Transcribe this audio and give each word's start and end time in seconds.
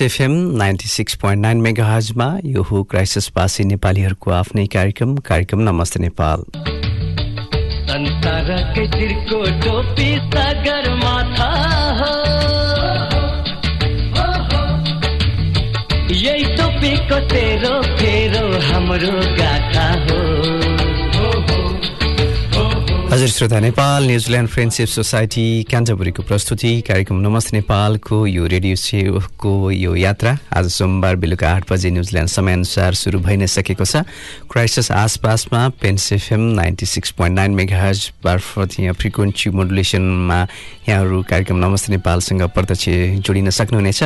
नमस्कार 0.00 0.10
Plains 0.10 0.20
FM 0.20 0.56
ninety 0.58 0.88
six 0.88 1.14
point 1.14 1.42
nine 1.42 1.56
mega 1.56 1.84
हजमा 1.84 2.38
यो 2.44 2.62
हो 2.62 2.82
क्राइसिसवासी 2.82 3.64
नेपालीहरूको 3.64 4.30
आफ्नै 4.30 4.66
कार्यक्रम 4.66 5.16
कार्यक्रम 5.16 5.60
नमस्ते 5.60 6.00
नेपाल। 6.00 6.42
संसारकै 7.90 8.86
चिरको 8.86 9.42
टोपी 9.60 10.10
सागर 10.34 10.94
माथा 10.94 11.50
हो। 11.98 12.14
यही 16.14 16.44
टोपीको 16.56 17.18
तेरो 17.26 17.82
फेरो 17.82 18.46
हाम्रो 18.70 19.18
गाथा 19.34 19.90
हो। 19.90 20.37
हजुर 23.18 23.28
श्रोता 23.28 23.58
Nepal 23.60 24.04
New Zealand 24.06 24.48
friendship 24.48 24.88
society 24.88 25.44
क्यान्टबरीको 25.70 26.22
प्रस्तुति 26.22 26.70
कार्यक्रम 26.88 27.16
नमस्ते 27.20 27.56
नेपालको 27.56 28.16
यो 28.26 28.46
रेडियो 28.46 28.76
सेवको 28.78 29.70
यो 29.70 29.94
यात्रा। 29.96 30.36
आज 30.54 30.68
सोमबार 30.70 31.16
बेलुका 31.18 31.48
आठ 31.50 31.72
बजे 31.72 31.90
न्युजिल्यान्ड 31.90 32.30
समयअनुसार 32.30 32.94
सुरु 32.94 33.18
भइ 33.18 33.36
नै 33.36 33.46
सकेको 33.50 33.84
छ। 33.84 34.06
क्राइसिस 34.46 34.90
आसपासमा 34.94 35.62
Plains FM 35.82 36.40
ninety 36.62 36.86
six 36.86 37.10
point 37.18 37.34
nine 37.36 37.54
mega 37.58 37.90
मार्फत 38.22 38.78
यहाँ 38.78 38.94
फ्रिक्वेन्सी 38.94 39.50
मोडुलेसनमा 39.50 40.38
यहाँहरू 40.88 41.22
कार्यक्रम 41.26 41.58
नमस्ते 41.58 41.92
नेपालसँग 41.92 42.42
प्रत्यक्ष 42.54 42.86
जोडिन 43.26 43.50
सक्नुहुनेछ। 43.50 44.02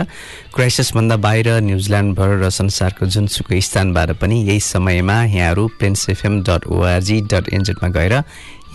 क्राइसिसभन्दा 0.57 1.17
बाहिर 1.21 1.61
न्युजिल्यान्डभर 1.69 2.31
र 2.41 2.51
संसारको 2.51 3.13
जुनसुकै 3.13 3.61
स्थानबाट 3.61 4.17
पनि 4.25 4.41
यही 4.49 4.61
समयमा 4.73 5.23
यहाँहरू 5.37 5.69
Plains FM 5.81 6.43
dot 6.49 6.67
org 6.73 7.21
dot 7.29 7.53
एनजेडमा 7.53 7.89
गएर 7.93 8.15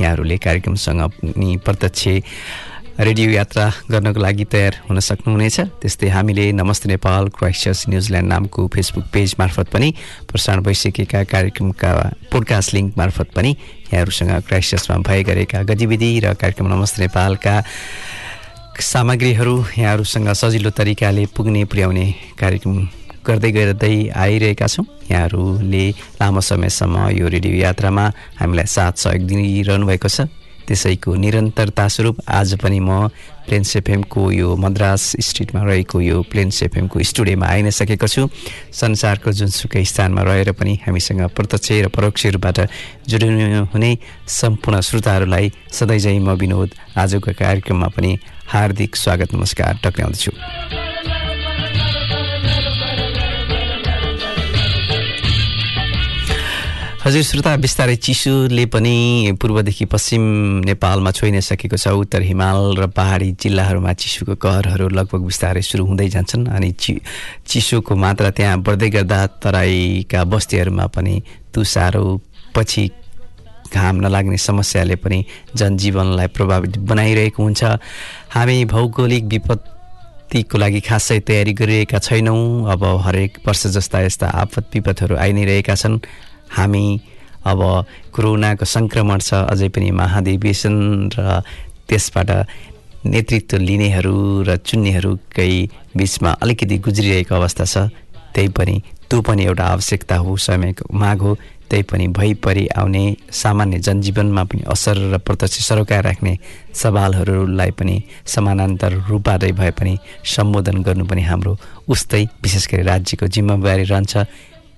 यहाँहरूले 0.02 0.38
कार्यक्रमसँग 0.38 1.02
पनि 1.02 1.58
प्रत्यक्ष 1.66 2.08
रेडियो 3.00 3.30
यात्रा 3.30 3.66
गर्नको 3.92 4.20
लागि 4.20 4.46
तयार 4.46 4.74
हुन 4.90 5.00
सक्नुहुनेछ। 5.00 5.60
त्यस्तै 5.82 6.08
हामीले 6.10 6.52
नमस्ते 6.52 6.90
नेपाल 6.90 7.30
क्राइस्टर्स 7.30 7.90
न्युजिल्यान्ड 7.90 8.30
नामको 8.30 8.68
फेसबुक 8.74 9.06
पेज 9.14 9.36
मार्फत 9.40 9.70
पनि 9.70 9.94
प्रसारण 10.26 10.62
भइसकेका 10.64 11.24
कार्यक्रमका 11.24 11.92
पोडकास्ट 12.32 12.74
लिङ्क 12.74 12.98
मार्फत 12.98 13.30
पनि 13.36 13.52
यहाँहरूसँग 13.94 14.32
क्राइस्टर्समा 14.50 14.98
भए 15.06 15.24
गरेका 15.24 15.62
गतिविधि 15.70 16.12
र 16.26 16.34
कार्यक्रम 16.34 16.74
नमस्ते 16.74 17.02
नेपालका 17.02 17.56
सामग्रीहरू 18.82 19.56
यहाँहरूसँग 19.78 20.34
सजिलो 20.34 20.70
तरिकाले 20.70 21.26
पुग्ने 21.38 21.66
पुर्याउने 21.66 22.06
कार्यक्रम 22.40 22.97
गर्दै 23.28 23.52
गर्दै 23.52 23.96
आइरहेका 24.16 24.68
छौँ। 24.68 24.86
यहाँहरूले 25.12 25.86
लामो 26.20 26.42
समयसम्म 26.42 26.96
यो 27.20 27.28
रेडियो 27.28 27.56
यात्रामा 27.64 28.06
हामीलाई 28.40 28.66
साथ 28.66 28.94
सहयोग 29.04 29.24
दिइरहनु 29.28 29.86
भएको 29.86 30.10
छ। 30.10 30.28
त्यसैको 30.68 31.16
निरन्तरता 31.16 31.88
स्वरूप 31.88 32.18
आज 32.28 32.60
पनि 32.60 32.80
म 32.80 33.08
प्लेन्स 33.48 33.76
एफएमको 33.80 34.22
यो 34.32 34.56
मद्रास 34.60 35.16
स्ट्रिटमा 35.24 35.64
रहेको 35.64 36.02
यो 36.02 36.18
प्लेन्स 36.28 36.64
एफएमको 36.64 37.00
स्टुडियोमा 37.00 37.48
आइ 37.48 37.62
नै 37.64 37.72
सकेको 37.72 38.08
छु। 38.08 38.28
संसारको 38.76 39.32
जुनसुकै 39.32 39.84
स्थानमा 39.88 40.22
रहेर 40.28 40.52
पनि 40.52 40.74
हामीसँग 40.84 41.24
प्रत्यक्ष 41.32 41.72
र 41.72 41.88
परोक्ष 41.88 42.26
रूपबाट 42.36 42.60
जोडिनु 43.08 43.72
हुने 43.72 43.92
सम्पूर्ण 44.28 44.82
श्रोताहरूलाई 44.84 45.52
सधैँझै 45.72 46.20
म 46.20 46.36
विनोद। 46.36 46.76
आजको 47.00 47.32
कार्यक्रममा 47.32 47.88
पनि 47.96 48.12
हार्दिक 48.52 48.92
स्वागत 48.96 49.36
नमस्कार 49.36 49.80
टक्राउँदछु 49.84 50.32
हजुर 57.08 57.24
श्रोता 57.24 57.56
बिस्तारै 57.64 57.96
चिसोले 58.04 58.66
पनि 58.68 59.32
पूर्वदेखि 59.40 59.86
पश्चिम 59.88 60.24
नेपालमा 60.68 61.12
छोइ 61.16 61.32
नै 61.32 61.42
सकेको 61.42 61.78
छ 61.80 61.88
उत्तर 61.96 62.22
हिमाल 62.28 62.76
र 62.76 62.88
पहाडी 62.92 63.30
जिल्लाहरूमा 63.40 63.94
चिसोको 63.96 64.36
कहरहरू 64.36 64.88
लगभग 64.92 65.22
बिस्तारै 65.24 65.62
सुरु 65.64 65.86
हुँदै 65.88 66.08
जान्छन् 66.12 66.44
अनि 66.52 66.72
चि 66.76 67.00
चिसोको 67.48 67.96
मात्रा 67.96 68.30
त्यहाँ 68.36 68.60
बढ्दै 68.60 68.90
गर्दा 68.98 69.20
तराईका 69.40 70.24
बस्तीहरूमा 70.28 70.86
पनि 70.92 71.16
तुसारो 71.56 72.04
पछि 72.52 72.86
घाम 73.72 73.96
नलाग्ने 74.04 74.38
समस्याले 74.50 75.00
पनि 75.00 75.24
जनजीवनलाई 75.56 76.28
प्रभावित 76.36 76.78
बनाइरहेको 76.92 77.40
हुन्छ। 77.40 77.64
हामी 78.36 78.58
भौगोलिक 78.68 79.24
विपत्तिको 79.32 80.58
लागि 80.60 80.82
खासै 80.84 81.20
तयारी 81.24 81.54
गरिरहेका 81.56 82.00
छैनौँ। 82.04 82.68
अब 82.68 82.84
हरेक 83.08 83.48
वर्ष 83.48 83.68
जस्ता 83.80 83.98
यस्ता 84.04 84.28
आपत 84.44 84.76
विपदहरू 84.76 85.16
आइ 85.16 85.32
नै 85.32 85.46
रहेका 85.48 85.76
छन्। 85.80 86.27
हामी 86.56 86.86
अब 87.46 87.60
कोरोनाको 88.16 88.66
सङ्क्रमण 88.66 89.20
छ 89.28 89.34
अझै 89.52 89.70
पनि 89.76 89.90
महाधिवेशन 90.00 90.76
र 91.16 91.42
त्यसबाट 91.88 92.30
नेतृत्व 93.08 93.58
लिनेहरू 93.58 94.16
र 94.48 94.56
चुन्नेहरूकै 94.68 95.52
बिचमा 95.96 96.32
अलिकति 96.44 96.78
गुज्रिरहेको 96.86 97.36
अवस्था 97.36 97.66
छ। 97.66 97.76
त्यही 98.36 98.50
पनि 98.58 98.76
त्यो 99.10 99.22
पनि 99.28 99.44
एउटा 99.50 99.66
आवश्यकता 99.76 100.16
हो 100.24 100.36
समयको 100.38 100.84
माग 100.92 101.22
हो। 101.22 101.32
त्यही 101.70 101.84
पनि 101.84 102.08
भइपरि 102.16 102.66
आउने 102.80 103.04
सामान्य 103.32 103.80
जनजीवनमा 103.86 104.44
पनि 104.44 104.62
असर 104.74 104.98
र 105.14 105.18
प्रत्यक्ष 105.20 105.60
सरोकार 105.68 106.04
राख्ने 106.04 106.34
सवालहरूलाई 106.82 107.72
पनि 107.80 107.96
समानान्तर 108.34 108.92
रूपबाटै 109.08 109.52
भए 109.52 109.72
पनि 109.80 109.94
सम्बोधन 110.36 110.78
गर्नु 110.84 111.06
पनि 111.08 111.24
हाम्रो 111.28 111.54
उस्तै 111.88 112.24
विशेष 112.44 112.68
गरी 112.72 112.84
राज्यको 112.92 113.28
जिम्मेवारी 113.28 113.84
रहन्छ। 113.84 114.14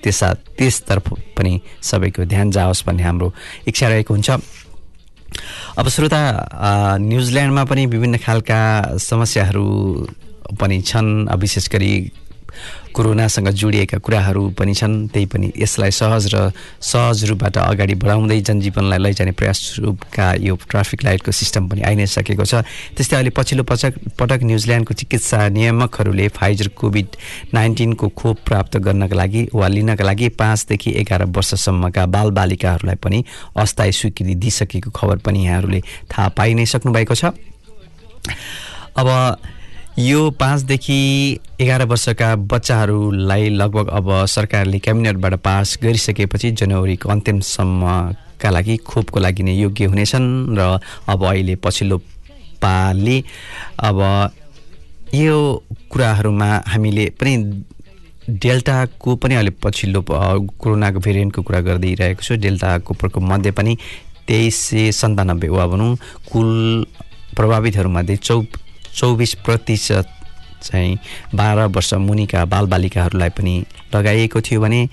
त्यसा 0.03 0.33
त्यसतर्फ 0.57 1.05
पनि 1.37 1.53
सबैको 1.81 2.25
ध्यान 2.25 2.51
जाओस् 2.51 2.85
भन्ने 2.87 3.03
हाम्रो 3.03 3.33
इच्छा 3.67 3.87
रहेको 3.87 4.13
हुन्छ। 4.13 4.29
अब 5.77 5.87
श्रोता 5.87 6.21
न्युजिल्यान्डमा 6.99 7.63
पनि 7.63 7.85
विभिन्न 7.85 8.17
खालका 8.17 8.59
समस्याहरू 8.97 9.65
पनि 10.59 10.81
छन्। 10.81 11.29
विशेष 11.37 11.69
गरी 11.69 11.91
कोरोनासँग 12.93 13.47
जोडिएका 13.51 13.97
कुराहरू 13.97 14.49
पनि 14.57 14.73
छन् 14.73 15.07
त्यही 15.13 15.25
पनि 15.25 15.51
यसलाई 15.57 15.91
सहज 15.91 16.23
र 16.33 16.51
सहज 16.81 17.23
रूपबाट 17.29 17.57
अगाडि 17.57 17.95
बढाउँदै 17.95 18.39
जनजीवनलाई 18.41 18.99
लैजाने 18.99 19.31
प्रयास 19.31 19.59
रूपका 19.79 20.25
यो 20.41 20.55
ट्राफिक 20.69 21.03
लाइटको 21.03 21.31
सिस्टम 21.31 21.67
पनि 21.69 21.81
आइ 21.81 21.95
नै 21.95 22.05
सकेको 22.07 22.45
छ। 22.45 22.65
त्यस्तै 22.97 23.15
अहिले 23.15 23.31
पछिल्लो 23.31 23.63
पटक 23.63 23.93
पटक 24.19 24.39
न्युजिल्यान्डको 24.43 24.93
चिकित्सा 24.93 25.39
नियामकहरूले 25.49 26.27
फाइजर 26.33 26.67
कोभिड 26.73 27.07
नाइन्टिनको 27.53 28.07
खोप 28.09 28.37
प्राप्त 28.45 28.77
गर्नका 28.77 29.15
लागि 29.15 29.47
वा 29.53 29.67
लिनका 29.67 30.03
लागि 30.03 30.29
पाँचदेखि 30.35 30.91
एघार 31.01 31.23
वर्षसम्मका 31.29 32.05
बालबालिकाहरूलाई 32.05 32.95
पनि 33.03 33.23
अस्थायी 33.55 33.91
स्वीकृति 33.91 34.35
दिइसकेको 34.35 34.89
खबर 34.91 35.17
पनि 35.23 35.45
यहाँहरूले 35.45 35.81
थाहा 36.09 36.27
पाइ 36.35 36.53
नै 36.53 36.65
सक्नुभएको 36.65 37.15
छ। 37.15 37.31
अब 38.97 39.07
यो 39.99 40.29
पाँचदेखि 40.39 40.95
एघार 41.61 41.83
वर्षका 41.85 42.35
बच्चाहरूलाई 42.51 43.49
लगभग 43.49 43.87
अब 43.89 44.09
सरकारले 44.25 44.79
क्याबिनेटबाट 44.79 45.33
पास 45.43 45.77
गरिसकेपछि 45.83 46.51
जनवरीको 46.51 47.09
अन्तिमसम्मका 47.09 48.49
लागि 48.49 48.77
खोपको 48.87 49.19
लागि 49.19 49.43
नै 49.43 49.53
योग्य 49.53 49.85
हुनेछन् 49.85 50.55
र 50.57 50.79
अब 51.07 51.23
अहिले 51.23 51.55
पछिल्लो 51.63 51.97
पालि 52.63 53.17
अब 53.79 53.99
यो 55.15 55.35
कुराहरूमा 55.91 56.49
हामीले 56.67 57.05
पनि 57.19 57.35
डेल्टाको 58.39 59.15
पनि 59.15 59.35
अहिले 59.35 59.51
पछिल्लो 59.63 60.05
कोरोनाको 60.07 60.99
भेरिएन्टको 60.99 61.41
कुरा 61.43 61.59
गरिदिइरहेको 61.67 62.23
छु। 62.23 62.35
डेल्टाको 62.39 62.93
प्रकोप 62.93 63.23
मध्ये 63.23 63.51
पनि 63.51 63.77
तेइस 64.27 64.55
सय 64.63 64.91
सन्तानब्बे 64.95 65.49
वा 65.49 65.67
भनौँ 65.67 65.95
कुल 66.31 66.49
प्रभावितहरूमध्ये 67.35 68.17
चौ 68.17 68.41
चौबिस 68.95 69.33
प्रतिशत 69.33 70.07
चाहिँ 70.63 70.97
बाह्र 71.35 71.65
वर्ष 71.65 71.93
मुनिका 71.93 72.45
बालबालिकाहरूलाई 72.45 73.29
पनि 73.29 73.65
लगाइएको 73.95 74.41
थियो 74.41 74.61
भने 74.61 74.89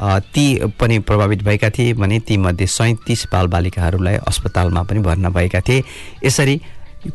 ती 0.00 0.66
पनि 0.80 0.98
प्रभावित 0.98 1.42
भएका 1.42 1.70
थिए 1.70 1.92
भने 1.92 2.18
तीमध्ये 2.20 2.66
सैँतिस 2.66 3.26
बालबालिकाहरूलाई 3.32 4.14
अस्पतालमा 4.14 4.82
पनि 4.82 5.00
भर्ना 5.00 5.30
भएका 5.30 5.60
थिए। 5.60 5.82
यसरी 6.24 6.60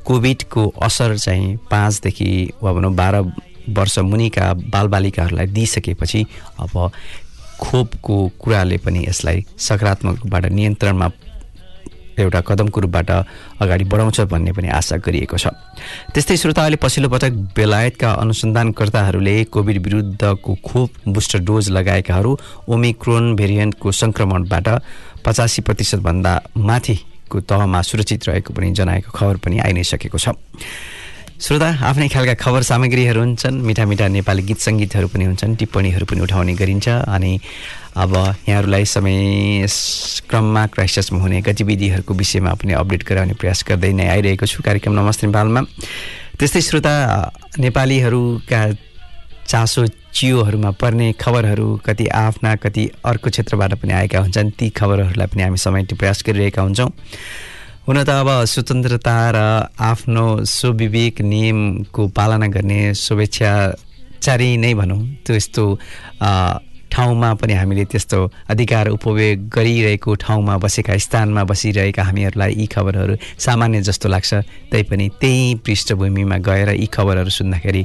कोभिडको 0.05 0.73
असर 0.83 1.17
चाहिँ 1.17 1.57
पाँचदेखि 1.57 2.51
वा 2.63 2.73
भनौँ 2.73 2.93
बाह्र 2.93 3.31
वर्ष 3.69 3.99
मुनिका 3.99 4.53
बालबालिकाहरूलाई 4.53 5.45
दिइसकेपछि 5.45 6.25
अब 6.59 6.91
खोपको 7.61 8.31
कुराले 8.39 8.77
पनि 8.77 9.05
यसलाई 9.07 9.45
सकारात्मक 9.57 10.15
रूपबाट 10.17 10.45
नियन्त्रणमा 10.45 11.09
एउटा 12.19 12.41
कदमको 12.41 12.79
रूपबाट 12.81 13.09
अगाडि 13.61 13.83
बढाउँछ 13.83 14.19
भन्ने 14.31 14.51
पनि 14.51 14.67
आशा 14.69 14.97
गरिएको 14.97 15.37
छ। 15.37 15.47
त्यस्तै 16.13 16.37
श्रोता 16.37 16.61
अहिले 16.61 16.77
पछिल्लो 16.81 17.09
पटक 17.09 17.31
बेलायतका 17.55 18.11
अनुसन्धानकर्ताहरूले 18.23 19.35
कोभिड 19.47 19.77
विरुद्धको 19.83 20.55
खोप 20.63 20.89
बुस्टर 21.07 21.39
डोज 21.39 21.69
लगाएकाहरू 21.69 22.31
ओमिक्रोन 22.67 23.35
भेरिएन्टको 23.35 23.91
सङ्क्रमणबाट 23.91 24.67
पचासी 25.25 25.61
प्रतिशतभन्दा 25.61 26.33
माथिको 26.57 27.39
तहमा 27.41 27.81
सुरक्षित 27.81 28.27
रहेको 28.27 28.53
पनि 28.53 28.71
जनाएको 28.73 29.11
खबर 29.11 29.37
पनि 29.37 29.59
आइ 29.59 29.73
नै 29.73 29.83
सकेको 29.83 30.17
छ। 30.17 30.35
श्रोता 31.41 31.67
आफ्नै 31.89 32.07
खालका 32.13 32.33
खबर 32.37 32.61
सामग्रीहरू 32.61 33.19
हुन्छन् 33.19 33.55
मिठा 33.65 33.85
मिठा 33.89 34.07
नेपाली 34.13 34.41
गीत 34.45 34.59
सङ्गीतहरू 34.61 35.07
पनि 35.09 35.25
हुन्छन् 35.25 35.55
टिप्पणीहरू 35.57 36.05
पनि 36.05 36.21
उठाउने 36.21 36.53
गरिन्छ। 36.53 36.87
अनि 37.09 37.33
अब 37.97 38.13
यहाँहरूलाई 38.45 38.85
समय 38.85 39.65
क्रममा 40.29 40.65
क्राइसिसमा 40.69 41.17
हुने 41.17 41.41
गतिविधिहरूको 41.41 42.13
विषयमा 42.13 42.53
पनि 42.61 42.73
अपडेट 42.77 43.01
गराउने 43.09 43.33
प्रयास 43.41 43.65
गर्दै 43.65 43.89
नै 43.89 44.05
आइरहेको 44.21 44.45
छु। 44.45 44.61
कार्यक्रम 44.61 44.93
नमस्ते 44.93 45.27
नेपालमा। 45.33 45.61
त्यस्तै 46.37 46.61
श्रोता 46.61 46.93
नेपालीहरूका 47.57 48.61
चासो 49.49 49.81
चियोहरूमा 50.13 50.71
पर्ने 50.77 51.11
खबरहरू 51.17 51.67
कति 51.81 52.05
आफ्ना 52.21 52.55
कति 52.61 52.83
अर्को 53.01 53.29
क्षेत्रबाट 53.33 53.81
पनि 53.81 53.93
आएका 53.97 54.19
हुन्छन् 54.29 54.53
ती 54.61 54.69
खबरहरूलाई 54.77 55.27
पनि 55.33 55.41
हामी 55.41 55.57
समेट्ने 55.57 55.97
प्रयास 55.97 56.21
गरिरहेका 56.21 56.61
हुन्छौँ। 56.61 56.89
हुन 57.87 57.97
त 58.05 58.09
अब 58.13 58.29
स्वतन्त्रता 58.45 59.17
र 59.33 59.37
आफ्नो 59.81 60.25
स्वविवेक 60.45 61.21
नियमको 61.25 62.01
पालना 62.13 62.47
गर्ने 62.53 62.93
शुभेच्छाचारी 62.93 64.49
नै 64.61 64.73
भनौँ। 64.77 65.01
त्यो 65.25 65.35
यस्तो 65.35 65.63
ठाउँमा 66.93 67.29
पनि 67.41 67.53
हामीले 67.57 67.85
त्यस्तो 67.89 68.19
अधिकार 68.53 68.87
उपयोग 68.93 69.49
गरिरहेको 69.49 70.13
ठाउँमा 70.13 70.57
बसेका 70.61 70.93
स्थानमा 70.93 71.43
बसिरहेका 71.49 72.03
हामीहरूलाई 72.05 72.51
यी 72.53 72.65
खबरहरू 72.69 73.15
सामान्य 73.41 73.81
जस्तो 73.81 74.09
लाग्छ। 74.13 74.31
तैपनि 74.69 75.09
त्यही 75.17 75.55
पृष्ठभूमिमा 75.65 76.37
गएर 76.37 76.69
यी 76.77 76.85
खबरहरू 76.85 77.29
सुन्दाखेरि 77.33 77.83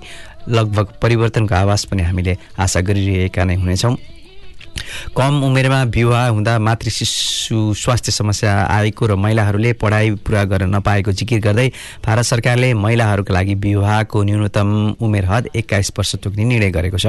लगभग 0.53 0.87
परिवर्तनको 1.03 1.55
आवाज 1.55 1.85
पनि 1.89 2.03
हामीले 2.03 2.37
आशा 2.61 2.81
गरिरहेका 2.85 3.45
नै 3.49 3.55
हुनेछौँ। 3.57 3.97
कम 5.17 5.43
उमेरमा 5.45 5.83
विवाह 5.91 6.27
हुँदा 6.29 6.59
मातृ 6.59 6.91
शिशु 6.91 7.75
स्वास्थ्य 7.75 8.13
समस्या 8.13 8.53
आएको 8.67 9.07
र 9.07 9.15
महिलाहरूले 9.17 9.73
पढाइ 9.73 10.11
पुरा 10.21 10.45
गर्न 10.45 10.75
नपाएको 10.75 11.13
जिकिर 11.13 11.41
गर्दै 11.41 11.69
भारत 12.05 12.25
सरकारले 12.25 12.73
महिलाहरूका 12.77 13.35
लागि 13.35 13.55
विवाहको 13.55 14.23
न्यूनतम 14.23 14.71
उमेर 15.01 15.25
हद 15.25 15.49
एक्काइस 15.57 15.93
वर्ष 15.99 16.15
तोक्ने 16.17 16.45
निर्णय 16.45 16.71
गरेको 16.71 16.99
छ। 16.99 17.07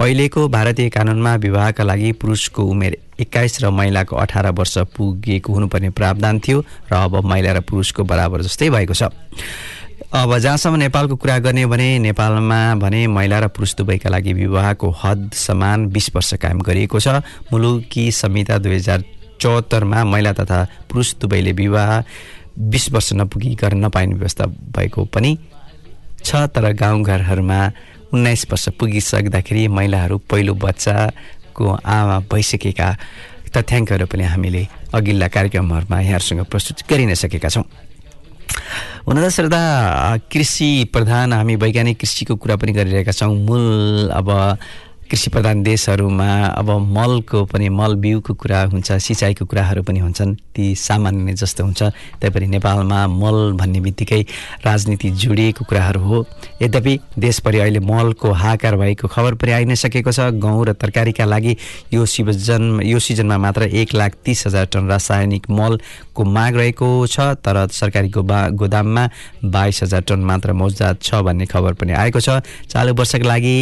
अहिलेको 0.00 0.48
भारतीय 0.48 0.88
कानुनमा 0.90 1.34
विवाहका 1.36 1.84
लागि 1.84 2.12
पुरुषको 2.20 2.62
उमेर 2.64 2.96
एक्काइस 3.20 3.62
र 3.62 3.70
महिलाको 3.70 4.16
अठार 4.16 4.50
वर्ष 4.52 4.78
पुगेको 4.96 5.52
हुनुपर्ने 5.52 5.90
प्रावधान 5.90 6.40
थियो 6.40 6.60
र 6.92 6.94
अब 6.94 7.24
महिला 7.24 7.52
र 7.52 7.60
पुरुषको 7.60 8.04
बराबर 8.04 8.42
जस्तै 8.42 8.70
भएको 8.70 8.94
छ। 8.94 9.02
अब 10.06 10.36
जहाँसम्म 10.38 10.76
नेपालको 10.76 11.16
कुरा 11.18 11.38
गर्ने 11.42 11.66
भने 11.66 11.98
नेपालमा 11.98 12.58
भने 12.78 13.06
महिला 13.06 13.38
र 13.38 13.46
पुरुष 13.50 13.74
दुवैका 13.74 14.10
लागि 14.10 14.32
विवाहको 14.32 14.90
हद 15.02 15.30
समान 15.34 15.86
बिस 15.90 16.14
वर्ष 16.14 16.34
कायम 16.38 16.60
गरिएको 16.62 17.00
छ। 17.00 17.08
मुलुकी 17.50 18.10
संहिता 18.12 18.58
दुई 18.58 18.74
हजार 18.74 19.02
चौहत्तरमा 19.40 20.04
महिला 20.04 20.32
तथा 20.32 20.62
पुरुष 20.86 21.14
दुवैले 21.20 21.52
विवाह 21.52 21.90
बिस 22.54 22.90
वर्ष 22.92 23.12
नपुगी 23.12 23.54
गर्न 23.58 23.84
नपाइने 23.84 24.14
व्यवस्था 24.14 24.46
भएको 24.46 25.04
पनि 25.10 25.36
छ 26.24 26.34
तर 26.54 26.72
गाउँघरहरूमा 26.72 27.60
उन्नाइस 28.14 28.46
वर्ष 28.50 28.68
पुगिसक्दाखेरि 28.78 29.66
महिलाहरू 29.68 30.18
पहिलो 30.30 30.54
बच्चाको 30.54 31.66
आमा 31.66 32.18
भइसकेका 32.30 32.88
तथ्याङ्कहरू 33.56 34.06
पनि 34.06 34.24
हामीले 34.24 34.66
अघिल्ला 34.94 35.28
कार्यक्रमहरूमा 35.28 36.00
यहाँहरूसँग 36.00 36.44
प्रस्तुत 36.46 36.86
गरि 36.90 37.06
नै 37.06 37.14
सकेका 37.16 37.48
छौँ। 37.48 37.66
हुन 39.06 39.18
त 39.22 39.28
श्रद्धा 39.30 39.62
कृषि 40.32 40.90
प्रधान 40.92 41.32
हामी 41.32 41.54
वैज्ञानिक 41.62 41.98
कृषिको 41.98 42.36
कुरा 42.42 42.56
पनि 42.58 42.72
गरिरहेका 42.74 43.12
छौँ। 43.12 43.34
मूल 43.38 44.10
अब 44.10 44.28
कृषि 45.10 45.30
प्रधान 45.30 45.62
देशहरूमा 45.62 46.26
अब 46.58 46.70
मलको 46.90 47.44
पनि 47.46 47.68
मल 47.70 47.94
बिउको 47.96 48.34
कुरा 48.34 48.62
हुन्छ 48.74 48.92
सिँचाइको 48.92 49.44
कुराहरू 49.46 49.82
पनि 49.82 49.98
हुन्छन् 49.98 50.34
ती 50.54 50.74
सामान्य 50.74 51.22
नै 51.22 51.32
जस्तो 51.32 51.64
हुन्छ। 51.64 51.82
तैपनि 52.18 52.46
नेपालमा 52.46 53.06
मल 53.06 53.52
भन्ने 53.54 53.80
बित्तिकै 53.80 54.20
राजनीति 54.66 55.10
जोडिएको 55.14 55.64
कुराहरू 55.64 56.00
हो। 56.00 56.26
यद्यपि 56.62 56.98
देशभरि 57.18 57.58
अहिले 57.58 57.80
मलको 57.80 58.32
हाकार 58.32 58.76
भएको 58.76 59.08
खबर 59.08 59.34
पनि 59.38 59.52
आइ 59.52 59.64
नै 59.64 59.76
सकेको 59.76 60.10
छ। 60.10 60.34
गहुँ 60.42 60.66
र 60.66 60.72
तरकारीका 60.74 61.24
लागि 61.24 61.56
यो 61.94 62.06
सिजन 62.06 62.80
यो 62.82 62.98
सिजनमा 62.98 63.38
मात्र 63.38 63.70
एक 63.70 63.94
लाख 63.94 64.12
तिस 64.24 64.46
हजार 64.46 64.66
टन 64.74 64.88
रासायनिक 64.88 65.50
मलको 65.50 66.24
माग 66.26 66.56
रहेको 66.56 67.06
छ 67.06 67.38
तर 67.46 67.66
सरकारीको 67.70 68.22
बा 68.22 68.48
गोदाममा 68.58 69.08
बाइस 69.44 69.82
हजार 69.82 70.02
टन 70.02 70.20
मात्र 70.26 70.52
मौजात 70.52 71.02
छ 71.02 71.22
भन्ने 71.22 71.46
खबर 71.46 71.72
पनि 71.78 71.92
आएको 71.94 72.20
छ। 72.20 72.42
चालु 72.66 72.94
वर्षको 72.94 73.26
लागि 73.28 73.56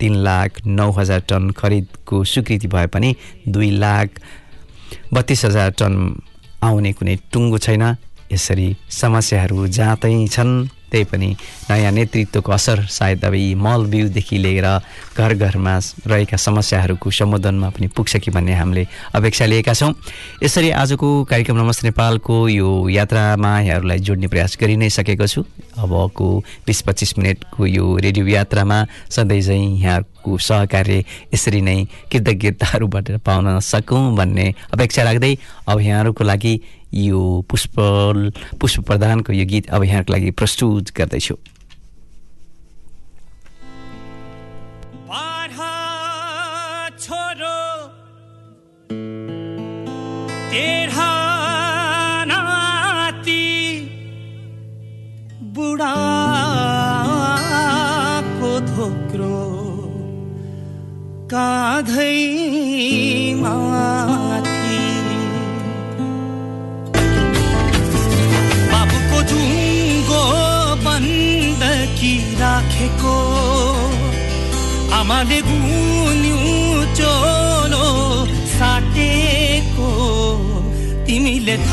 तिन 0.00 0.14
लाख 0.20 0.60
नौ 0.66 0.89
हजार 0.98 1.20
टन 1.28 1.50
खरिदको 1.50 2.24
स्वीकृति 2.24 2.68
भए 2.68 2.86
पनि 2.86 3.14
दुई 3.48 3.70
लाख 3.78 4.08
बत्तिस 5.12 5.44
हजार 5.44 5.70
टन 5.78 5.94
आउने 6.62 6.92
कुनै 6.92 7.16
टुङ्गो 7.32 7.58
छैन। 7.58 7.96
यसरी 8.32 8.68
समस्याहरू 8.90 9.66
जाँतै 9.66 10.26
छन्। 10.28 10.68
त्यही 10.90 11.04
पनि 11.06 11.28
नयाँ 11.70 11.90
नेतृत्वको 11.92 12.52
असर 12.52 12.82
सायद 12.90 13.24
अब 13.24 13.34
यी 13.34 13.54
मल 13.54 13.84
बिउदेखि 13.90 14.38
लिएर 14.38 14.66
घर 15.14 15.34
घरमा 15.34 15.74
रहेका 16.06 16.36
समस्याहरूको 16.36 17.10
सम्बोधनमा 17.10 17.68
पनि 17.70 17.86
पुग्छ 17.94 18.16
कि 18.18 18.30
भन्ने 18.30 18.54
हामीले 18.54 18.86
अपेक्षा 19.14 19.46
लिएका 19.46 19.74
छौँ। 19.74 19.94
यसरी 20.42 20.70
आजको 20.74 21.08
कार्यक्रम 21.30 21.56
नमस्ते 21.62 21.86
नेपालको 21.88 22.36
यो 22.48 22.68
यात्रामा 22.90 23.52
यहाँहरूलाई 23.60 23.98
जोड्ने 23.98 24.26
प्रयास 24.26 24.58
गरि 24.60 24.76
नै 24.76 24.90
सकेको 24.90 25.26
छु। 25.26 25.46
अबको 25.80 26.28
बिस 26.66 26.80
पच्चिस 26.82 27.18
मिनटको 27.18 27.66
यो 27.66 27.96
रेडियो 27.96 28.26
यात्रामा 28.26 28.78
सधैँ 29.10 29.40
चाहिँ 29.40 29.80
यहाँको 29.80 30.38
सहकार्य 30.38 31.04
यसरी 31.34 31.60
नै 31.60 31.84
कृतज्ञताहरूबाट 32.12 33.10
पाउन 33.24 33.58
सकौँ 33.60 34.16
भन्ने 34.16 34.46
अपेक्षा 34.72 35.02
राख्दै 35.02 35.34
अब 35.68 35.80
यहाँहरूको 35.80 36.24
लागि 36.24 36.54
यो 36.94 37.20
पुष्प 37.50 37.74
पुष्प 38.60 38.80
प्रधानको 38.86 39.32
यो 39.32 39.46
गीत 39.46 39.70
अब 39.70 39.84
यहाँको 39.84 40.12
लागि 40.12 40.30
प्रस्तुत 40.30 40.92
गर्दैछु। 40.96 41.36
बुढाको 55.79 56.01
धोक्रो 58.71 59.39
काँधैमा 61.33 63.05
राखेको 72.39 73.15
आमाले 74.97 75.39
गुन्यु 75.47 76.39
चोलो 76.99 77.85
साटेको 78.55 79.89
तिमीले 81.07 81.57
त 81.69 81.71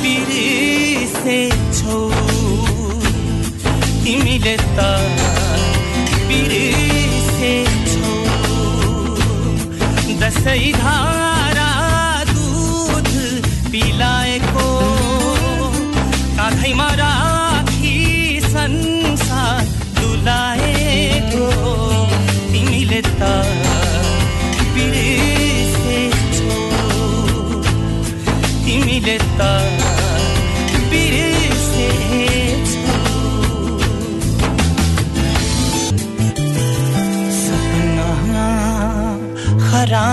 बिर्सेछौ 0.00 1.98
तिमीले 4.05 4.55
त 4.77 4.79
बिर्सेछौ। 6.29 8.13
दसैँ 10.21 11.24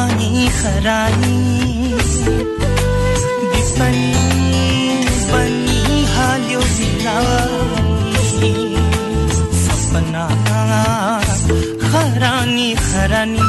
बनी 0.02 0.48
बिरानी 0.58 1.38
सपना 9.62 10.24
खरानी 11.84 12.68
खरानी 12.86 13.46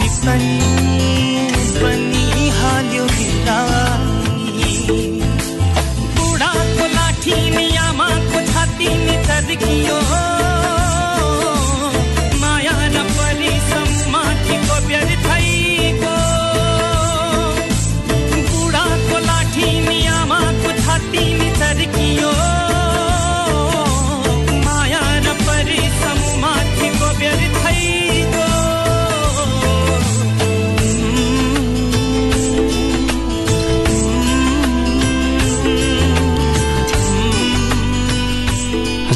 विपनी 0.00 0.58
पनि 1.80 2.48
हाल्यो 2.60 3.04
बिरानी 3.16 3.87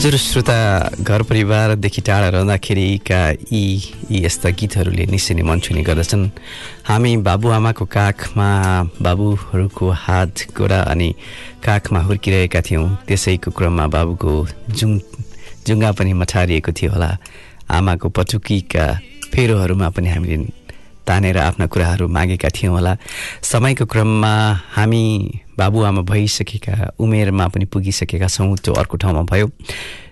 हजुर 0.02 0.18
श्रोता 0.18 0.54
घर 0.98 1.22
परिवारदेखि 1.22 2.00
टाढा 2.02 2.28
रहँदाखेरिका 2.34 3.18
यी 3.30 3.62
यी 4.10 4.24
यस्ता 4.24 4.50
गीतहरूले 4.58 5.06
निश्चय 5.06 5.34
नै 5.38 5.42
मन 5.46 5.60
छुने 5.62 5.82
गर्दछन्। 5.86 6.24
हामी 6.90 7.12
बाबुआमाको 7.22 7.84
काखमा 7.86 8.48
बाबुहरूको 8.98 9.90
हात 10.02 10.34
गोडा 10.58 10.80
अनि 10.90 11.08
काखमा 11.62 12.00
हुर्किरहेका 12.02 12.60
थियौँ। 12.66 12.86
त्यसैको 13.06 13.50
क्रममा 13.54 13.86
बाबुको 13.94 14.32
जुङ 14.74 14.90
जुङ्गा 15.70 15.90
पनि 15.94 16.12
मठारिएको 16.18 16.72
थियो 16.74 16.90
होला। 16.98 17.10
आमाको 17.70 18.08
पटुकीका 18.10 18.84
फेरोहरूमा 19.30 19.88
पनि 19.94 20.08
हामीले 20.10 20.36
तानेर 21.06 21.38
आफ्ना 21.38 21.66
कुराहरू 21.70 22.10
मागेका 22.10 22.50
थियौँ 22.50 22.74
होला। 22.74 22.98
समयको 23.38 23.86
क्रममा 23.86 24.34
हामी 24.74 25.04
बाबुआमा 25.62 26.02
भइसकेका 26.10 26.74
उमेरमा 26.98 27.46
पनि 27.54 27.64
पुगिसकेका 27.70 28.26
छौँ 28.26 28.56
त्यो 28.58 28.74
अर्को 28.74 28.96
ठाउँमा 28.98 29.22
भयो। 29.30 29.46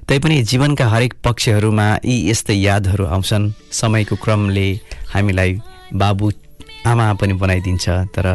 तैपनि 0.07 0.43
जीवनका 0.43 0.87
हरेक 0.89 1.15
पक्षहरूमा 1.25 1.87
यी 2.05 2.17
यस्तै 2.31 2.55
यादहरू 2.55 3.05
आउँछन्। 3.07 3.53
समयको 3.71 4.17
क्रमले 4.23 4.69
हामीलाई 5.13 5.51
बाबु 5.95 6.27
आमा 6.87 7.07
पनि 7.21 7.35
बनाइदिन्छ 7.43 7.87
तर 8.15 8.27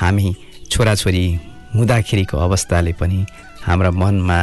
हामी 0.00 0.26
छोराछोरी 0.70 1.24
हुँदाखेरिको 1.74 2.36
अवस्थाले 2.38 2.92
पनि 3.00 3.18
हाम्रा 3.66 3.90
मनमा 3.90 4.38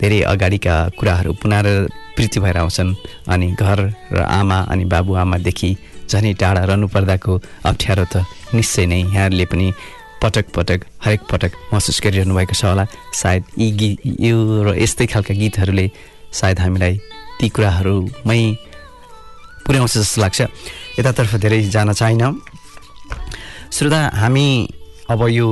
धेरै 0.00 0.20
अगाडिका 0.32 0.74
कुराहरू 0.98 1.32
पुनरावृत्ति 1.42 2.40
भएर 2.40 2.56
आउँछन्। 2.56 2.94
अनि 3.30 3.46
घर 3.54 3.78
र 4.12 4.18
आमा 4.18 4.58
अनि 4.70 4.84
बाबुआमादेखि 4.92 5.70
झनै 6.10 6.32
टाढा 6.34 6.62
रहनु 6.66 6.86
पर्दाको 6.94 7.32
अप्ठ्यारो 7.66 8.04
त 8.12 8.26
निश्चय 8.54 8.86
नै 8.86 9.00
यहाँहरूले 9.00 9.46
पनि 9.46 9.66
पटक 10.22 10.46
पटक 10.56 10.80
हरेक 11.04 11.20
पटक 11.30 11.52
महसुस 11.72 12.00
गरिरहनु 12.04 12.34
भएको 12.36 12.54
छ 12.54 12.64
होला। 12.64 12.84
सायद 13.14 13.42
यी 13.58 13.70
गीत 13.80 13.98
यो 14.20 14.36
र 14.64 14.68
यस्तै 14.76 15.06
खालका 15.12 15.34
गीतहरूले 15.34 15.86
सायद 16.32 16.58
हामीलाई 16.60 16.94
ती 17.40 17.48
कुराहरूमै 17.48 18.42
पुर्याउँछ 19.64 19.92
जस्तो 19.96 20.20
लाग्छ। 20.20 20.40
यतातर्फ 20.98 21.32
धेरै 21.44 21.60
जान 21.72 21.92
चाहिन 21.92 22.22
श्रोता 23.72 24.00
हामी 24.20 24.46
अब 25.10 25.20
यो 25.30 25.46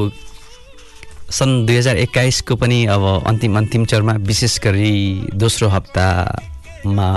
सन् 1.30 1.66
दुई 1.66 1.76
हजार 1.76 1.96
एक्काइसको 2.04 2.56
पनि 2.56 2.78
अब 2.92 3.04
अन्तिम 3.26 3.56
अन्तिम 3.58 3.84
चरणमा 3.84 4.14
विशेष 4.28 4.58
गरी 4.64 4.92
दोस्रो 5.34 5.68
हप्तामा 5.68 7.08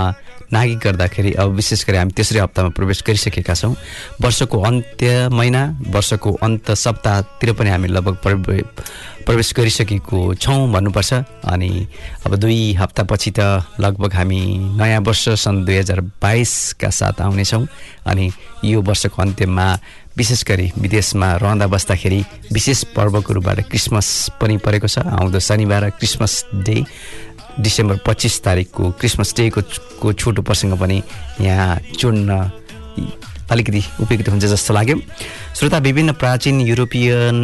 नागी 0.53 0.75
गर्दाखेरि 0.83 1.31
अब 1.39 1.49
विशेष 1.55 1.85
गरी 1.87 1.97
हामी 1.97 2.11
तेस्रै 2.11 2.39
हप्तामा 2.39 2.69
प्रवेश 2.75 3.03
गरिसकेका 3.07 3.53
छौँ। 3.53 3.75
वर्षको 4.21 4.57
अन्त्य 4.59 5.29
महिना 5.31 5.61
वर्षको 5.87 6.31
अन्त 6.43 6.71
सप्ताहतिर 6.75 7.53
पनि 7.55 7.69
हामी 7.69 7.87
लगभग 7.87 8.15
प्रवे 8.23 8.61
प्रवेश 9.25 9.53
गरिसकेको 9.57 10.33
छौँ 10.35 10.71
भन्नुपर्छ। 10.71 11.13
अनि 11.45 11.71
अब 12.25 12.35
दुई 12.35 12.73
हप्तापछि 12.73 13.31
त 13.31 13.63
लगभग 13.79 14.13
हामी 14.13 14.41
नयाँ 14.75 15.01
वर्ष 15.01 15.39
सन् 15.39 15.63
दुई 15.65 15.77
हजार 15.77 16.01
बाइसका 16.19 16.89
साथ 16.89 17.21
आउनेछौँ। 17.21 17.65
अनि 18.05 18.31
यो 18.65 18.81
वर्षको 18.81 19.21
अन्त्यमा 19.21 19.67
विशेष 20.17 20.43
गरी 20.43 20.71
विदेशमा 20.75 21.27
रहँदा 21.39 21.67
बस्दाखेरि 21.71 22.19
विशेष 22.51 22.83
पर्वको 22.91 23.33
रूपबाट 23.33 23.59
क्रिसमस 23.69 24.07
पनि 24.41 24.57
परेको 24.59 24.87
छ। 24.87 24.99
आउँदो 24.99 25.39
शनिबार 25.39 25.89
क्रिसमस 25.95 26.33
डे। 26.67 26.83
डिसेम्बर 27.59 27.99
पच्चिस 28.05 28.41
तारिकको 28.43 28.91
क्रिसमस 28.99 29.35
डेको 29.35 29.61
को 30.01 30.13
छोटो 30.13 30.41
प्रसङ्ग 30.41 30.79
पनि 30.79 31.01
यहाँ 31.41 31.79
जोड्न 31.99 32.29
अलिकति 33.51 33.81
उपयुक्त 33.99 34.29
हुन्छ 34.29 34.45
जस्तो 34.45 34.73
लाग्यो। 34.73 34.95
श्रोता 35.59 35.77
विभिन्न 35.83 36.11
प्राचीन 36.15 36.61
युरोपियन 36.61 37.35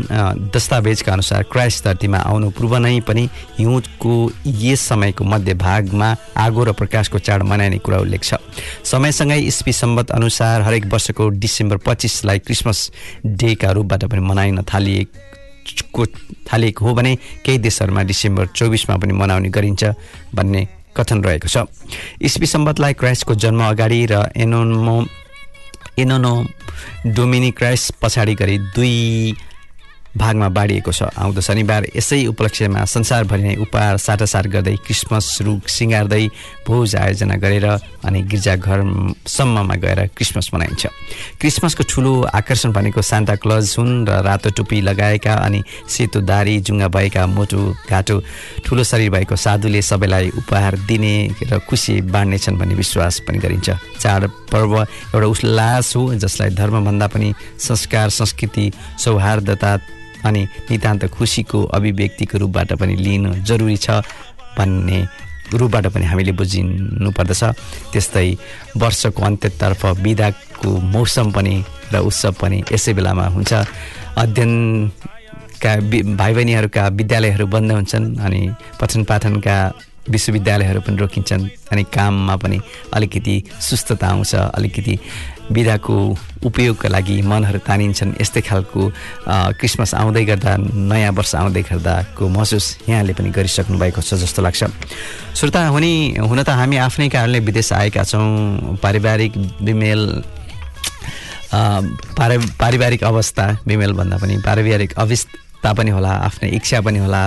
दस्तावेजका 0.56 1.14
अनुसार 1.14 1.44
क्राइस्ट 1.52 1.84
धरतीमा 1.84 2.18
आउनु 2.24 2.50
पूर्व 2.56 2.78
नै 2.78 3.00
पनि 3.04 3.28
हिउँदको 3.60 4.14
यस 4.48 4.82
समयको 4.88 5.24
मध्य 5.24 5.54
भागमा 5.60 6.16
आगो 6.38 6.64
र 6.64 6.72
प्रकाशको 6.72 7.20
चाड 7.20 7.44
मनाइने 7.44 7.78
कुरा 7.84 8.00
उल्लेख 8.00 8.24
छ। 8.24 8.40
समयसँगै 8.88 9.40
इस्वी 9.52 9.74
सम्बत 9.74 10.12
अनुसार 10.16 10.62
हरेक 10.62 10.86
वर्षको 10.88 11.30
डिसेम्बर 11.44 11.78
पच्चिसलाई 11.84 12.40
क्रिसमस 12.40 12.90
डेका 13.28 13.72
रूपबाट 13.76 14.06
पनि 14.08 14.22
मनाइन 14.24 14.64
थालिएको 14.64 15.27
को 15.94 16.06
थालिएको 16.48 16.86
हो 16.86 16.94
भने 16.94 17.16
केही 17.46 17.58
देशहरूमा 17.58 18.04
डिसेम्बर 18.04 18.46
चौबिसमा 18.56 18.96
पनि 18.98 19.14
मनाउने 19.14 19.50
गरिन्छ 19.50 19.84
भन्ने 20.36 20.68
कथन 20.98 21.24
रहेको 21.24 21.48
छ। 21.48 21.66
इस्वी 22.22 22.48
सम्बतलाई 22.48 22.94
क्राइस्टको 22.94 23.36
जन्म 23.36 23.62
अगाडि 23.64 24.06
र 24.12 24.32
एनोमो 24.38 24.98
एनोनो 26.00 26.34
डोमिनी 27.06 27.52
क्राइस्ट 27.52 27.94
पछाडि 28.02 28.34
गरी 28.36 28.58
दुई 28.76 29.34
भागमा 30.18 30.48
बाँडिएको 30.50 30.92
छ। 30.92 31.14
आउँदो 31.14 31.42
शनिबार 31.42 31.94
यसै 31.96 32.26
उपलक्ष्यमा 32.34 32.86
संसारभरि 32.86 33.44
नै 33.44 33.56
उपहार 33.62 33.98
साटासाट 33.98 34.46
गर्दै 34.50 34.76
क्रिसमस 34.86 35.26
रुख 35.46 35.70
सिँगार्दै 35.70 36.26
भोज 36.68 36.96
आयोजना 36.96 37.36
गरेर 37.38 37.66
अनि 38.04 38.22
गिर्जाघरसम्ममा 38.32 39.76
गएर 39.78 40.00
क्रिसमस 40.18 40.50
मनाइन्छ। 40.54 40.84
क्रिसमसको 41.40 41.84
ठुलो 41.90 42.14
आकर्षण 42.34 42.72
भनेको 42.74 43.02
सान्ता 43.02 43.36
क्लज 43.40 43.76
हुन् 43.78 44.06
र 44.10 44.22
रातो 44.26 44.50
टोपी 44.58 44.82
लगाएका 44.82 45.34
अनि 45.46 45.62
सेतो 45.88 46.22
दारी 46.22 46.60
जुङ्गा 46.66 46.88
भएका 46.88 47.26
मोटो 47.28 47.62
घाटो 47.90 48.16
ठुलो 48.66 48.84
शरीर 48.84 49.10
भएको 49.12 49.36
साधुले 49.36 49.82
सबैलाई 49.82 50.30
उपहार 50.38 50.76
दिने 50.88 51.16
र 51.46 51.60
खुसी 51.70 52.02
बाँड्नेछन् 52.10 52.58
भन्ने 52.58 52.76
विश्वास 52.76 53.20
पनि 53.28 53.38
गरिन्छ। 53.38 53.70
चाडपर्व 54.00 54.74
एउटा 55.14 55.28
उल्लास 55.28 55.96
हो 55.96 56.04
जसलाई 56.16 56.50
धर्मभन्दा 56.56 57.08
पनि 57.08 57.34
संस्कार 57.60 58.10
संस्कृति 58.10 58.72
सौहार्दता 59.04 59.72
अनि 60.28 60.48
नितान्त 60.72 61.06
खुसीको 61.08 61.64
अभिव्यक्तिको 61.64 62.38
रूपबाट 62.38 62.74
पनि 62.74 62.96
लिनु 62.96 63.34
जरुरी 63.48 63.78
छ 63.78 63.90
भन्ने 64.58 65.08
रूपबाट 65.54 65.88
पनि 65.88 66.06
हामीले 66.06 66.32
बुझिनु 66.32 67.12
पर्दछ। 67.12 67.44
त्यस्तै 67.94 68.36
वर्षको 68.78 69.24
अन्त्यतर्फ 69.24 69.86
बिदाको 69.86 70.70
मौसम 70.82 71.32
पनि 71.32 71.64
र 71.94 71.98
उत्सव 72.00 72.36
पनि 72.42 72.64
यसै 72.72 72.94
बेलामा 72.94 73.26
हुन्छ। 73.26 73.54
अध्ययनका 74.18 75.72
वि- 75.76 76.06
भाइ 76.18 76.34
बहिनीहरूका 76.34 76.88
विद्यालयहरू 76.88 77.46
बन्द 77.48 77.72
हुन्छन् 77.72 78.18
अनि 78.20 78.42
पठन 78.82 79.04
पाठनका 79.04 79.58
विश्वविद्यालयहरू 80.10 80.82
पनि 80.82 80.98
रोकिन्छन् 80.98 81.50
अनि 81.72 81.84
काममा 81.84 82.36
पनि 82.36 82.60
अलिकति 82.94 83.44
सुस्तता 83.62 84.08
आउँछ 84.08 84.36
अलिकति 84.36 85.00
विधाको 85.48 85.96
उपयोगका 86.46 86.89
लागि 86.89 87.22
मनहरू 87.24 87.60
तानिन्छन् 87.63 88.20
यस्तै 88.22 88.42
खालको 88.44 88.82
क्रिसमस 89.60 89.94
आउँदै 89.96 90.24
गर्दा 90.25 90.51
नयाँ 90.92 91.12
वर्ष 91.16 91.36
आउँदै 91.36 91.62
गर्दाको 91.70 92.27
महसुस 92.27 92.66
यहाँले 92.89 93.13
पनि 93.16 93.30
गरिसक्नु 93.32 93.77
भएको 93.80 94.01
छ 94.01 94.20
जस्तो 94.20 94.42
लाग्छ। 94.44 94.63
श्रोता 95.39 95.68
हुने 95.72 96.20
हुन 96.20 96.44
त 96.44 96.50
हामी 96.51 96.77
आफ्नै 96.77 97.08
कारणले 97.10 97.39
विदेश 97.48 97.72
आएका 97.74 98.04
छौँ। 98.04 98.75
पारिवारिक 98.84 99.32
बिमेल 99.63 100.01
पारि 102.18 102.38
पारिवारिक 102.60 103.04
अवस्था 103.04 103.46
बिमेल 103.68 103.94
भन्दा 103.96 104.18
पनि 104.20 104.38
पारिवारिक 104.46 105.00
अवस्था 105.00 105.74
पनि 105.74 105.92
होला 105.96 106.12
आफ्नै 106.27 106.50
इच्छा 106.60 106.82
पनि 106.84 107.00
होला 107.00 107.24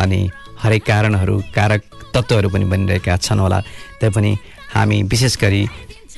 अनि 0.00 0.20
हरेक 0.62 0.82
कारणहरू 0.86 1.36
कारक 1.54 1.82
तत्त्वहरू 2.14 2.48
पनि 2.48 2.64
बनिरहेका 2.72 3.16
छन् 3.16 3.40
होला। 3.40 3.60
तैपनि 4.00 4.32
हामी 4.74 5.02
विशेष 5.12 5.36
गरी 5.36 5.62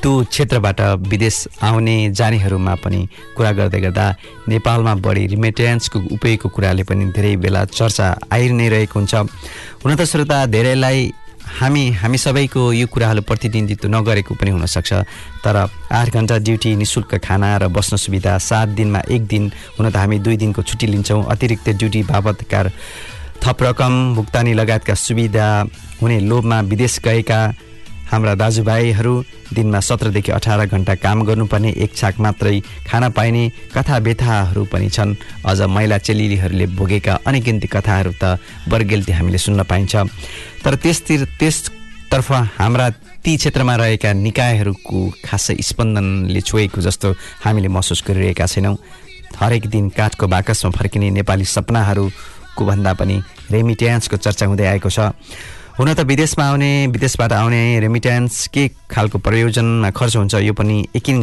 त्यो 0.03 0.13
क्षेत्रबाट 0.35 0.81
विदेश 1.07 1.37
आउने 1.63 1.97
जानेहरूमा 2.11 2.75
पनि 2.83 3.01
कुरा 3.37 3.51
गर्दै 3.59 3.81
गर्दा 3.81 4.07
नेपालमा 4.51 4.95
बढी 4.99 5.27
रिमेटेन्सको 5.35 5.99
उपयोगको 6.19 6.49
कुराले 6.51 6.83
पनि 6.91 7.05
धेरै 7.15 7.37
बेला 7.39 7.65
चर्चा 7.71 8.07
आइ 8.35 8.51
नै 8.51 8.69
रहेको 8.69 8.99
हुन्छ। 8.99 9.15
हुन 9.83 9.95
त 9.95 10.03
श्रोता 10.03 10.39
धेरैलाई 10.51 10.99
हामी 11.43 11.85
हामी 12.03 12.19
सबैको 12.19 12.63
यो 12.73 12.87
कुराहरू 12.87 13.23
प्रतिनिधित्व 13.31 13.89
नगरेको 13.95 14.35
पनि 14.35 14.51
हुनसक्छ 14.51 14.93
तर 15.45 15.57
आठ 15.91 16.07
घन्टा 16.11 16.39
ड्युटी 16.39 16.75
नि 16.77 16.85
शुल्क 16.85 17.23
खाना 17.23 17.57
र 17.63 17.69
बस्न 17.71 17.97
सुविधा 17.97 18.39
सात 18.43 18.69
दिनमा 18.75 19.01
एक 19.07 19.23
दिन 19.27 19.51
हुन 19.79 19.91
त 19.91 19.97
हामी 19.97 20.19
दुई 20.19 20.37
दिनको 20.37 20.63
छुट्टी 20.63 20.87
लिन्छौँ। 20.87 21.25
अतिरिक्त 21.31 21.69
ड्युटी 21.79 22.03
बापतका 22.11 22.63
थप 23.43 23.63
रकम 23.63 24.15
भुक्तानी 24.15 24.53
लगायतका 24.55 24.95
सुविधा 24.97 25.47
हुने 26.03 26.19
लोभमा 26.27 26.61
विदेश 26.71 26.99
गएका 27.05 27.41
हाम्रा 28.13 28.35
दाजुभाइहरू 28.37 29.13
दिनमा 29.57 29.81
सत्रदेखि 29.81 30.33
अठार 30.33 30.61
घन्टा 30.67 30.95
काम 31.01 31.25
गर्नुपर्ने 31.25 31.71
एक 31.81 31.97
छाक 31.97 32.21
मात्रै 32.21 32.61
खान 32.85 33.09
पाइने 33.17 33.43
कथा 33.73 33.97
व्यथाहरू 33.99 34.65
पनि 34.69 34.89
छन्। 34.89 35.17
अझ 35.49 35.61
महिला 35.65 35.99
चेलिलीहरूले 35.99 36.67
भोगेका 36.77 37.15
अनेकिन्ती 37.25 37.69
कथाहरू 37.73 38.13
त 38.13 38.37
बर्गेल्ती 38.69 39.13
हामीले 39.13 39.39
सुन्न 39.39 39.63
पाइन्छ। 39.65 39.97
तर 40.61 40.75
त्यसतिर 40.77 41.25
त्यसतर्फ 41.41 42.29
हाम्रा 42.61 42.89
ती 43.25 43.37
क्षेत्रमा 43.37 43.75
रहेका 43.81 44.13
निकायहरूको 44.13 44.99
खासै 45.25 45.57
स्पन्दनले 45.63 46.41
छोएको 46.43 46.81
जस्तो 46.85 47.09
हामीले 47.45 47.69
महसुस 47.73 48.05
गरिरहेका 48.05 48.47
छैनौँ। 48.47 48.77
हरेक 49.41 49.67
दिन 49.73 49.89
काठको 49.89 50.29
बाकसमा 50.29 50.71
फर्किने 50.77 51.09
नेपाली 51.17 51.45
सपनाहरूको 51.49 52.61
भन्दा 52.61 52.93
पनि 52.93 53.17
रेमिट्यान्सको 53.49 54.17
चर्चा 54.21 54.47
हुँदै 54.47 54.67
आएको 54.77 54.91
छ। 54.93 55.01
हुन 55.73 55.89
त 55.95 56.01
विदेशमा 56.05 56.45
आउने 56.45 56.87
विदेशबाट 56.93 57.33
आउने 57.33 57.81
रेमिट्यान्स 57.81 58.47
के 58.53 58.67
खालको 58.93 59.19
प्रयोजनमा 59.19 59.91
खर्च 59.91 60.17
हुन्छ 60.17 60.35
यो 60.45 60.53
पनि 60.53 60.77
एकिन 60.97 61.19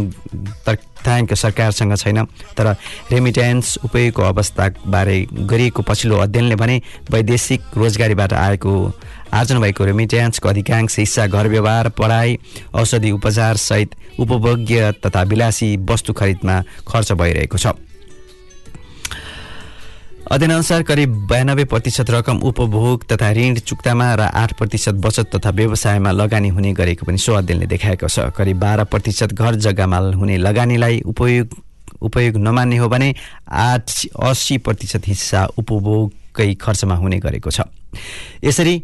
तथ्याङ्क 0.66 1.34
सरकारसँग 1.34 1.96
छैन। 1.96 2.26
तर 2.58 2.68
रेमिट्यान्स 3.12 3.78
उपयोगको 3.86 4.22
अवस्थाबारे 4.22 5.18
गरिएको 5.54 5.82
पछिल्लो 5.86 6.18
अध्ययनले 6.18 6.56
भने 6.56 6.82
वैदेशिक 7.12 7.78
रोजगारीबाट 7.78 8.34
आएको 8.34 8.74
आर्जन 9.34 9.60
भएको 9.62 9.86
रेमिट्यान्सको 9.86 10.50
अधिकांश 10.50 10.98
हिस्सा 11.00 11.28
घर 11.28 11.48
व्यवहार 11.48 11.90
पढाइ 11.94 12.38
औषधि 12.74 13.12
उपचार 13.12 13.58
सहित 13.62 13.96
उपभोग्य 14.20 14.92
तथा 15.06 15.22
विलासी 15.30 15.76
वस्तु 15.90 16.14
खरिदमा 16.14 16.62
खर्च 16.90 17.12
भइरहेको 17.12 17.58
छ। 17.58 17.78
अध्ययनअनुसार 20.32 20.82
करिब 20.86 21.14
बयानब्बे 21.28 21.64
प्रतिशत 21.66 22.10
रकम 22.12 22.40
उपभोग 22.46 23.06
तथा 23.12 23.32
ऋण 23.34 23.56
चुक्तामा 23.66 24.14
र 24.16 24.22
आठ 24.38 24.52
प्रतिशत 24.58 25.02
बचत 25.02 25.30
तथा 25.36 25.50
व्यवसायमा 25.50 26.12
लगानी 26.12 26.50
हुने 26.54 26.74
गरेको 26.78 27.06
पनि 27.06 27.18
सो 27.18 27.34
अध्ययनले 27.34 27.66
देखाएको 27.66 28.08
छ। 28.08 28.30
करिब 28.38 28.60
बाह्र 28.62 28.84
प्रतिशत 28.94 29.34
घर 29.34 29.56
जग्गामा 29.66 29.98
हुने 30.14 30.38
लगानीलाई 30.38 31.02
उपयोग 31.10 31.58
उपयोग 32.06 32.38
नमान्ने 32.46 32.78
हो 32.78 32.88
भने 32.88 33.10
आठ 33.50 33.90
अस्सी 34.22 34.58
प्रतिशत 34.62 35.08
हिस्सा 35.08 35.46
उपभोगकै 35.58 36.54
खर्चमा 36.62 36.96
हुने 37.02 37.20
गरेको 37.26 37.50
छ। 37.50 37.66
यसरी 38.46 38.76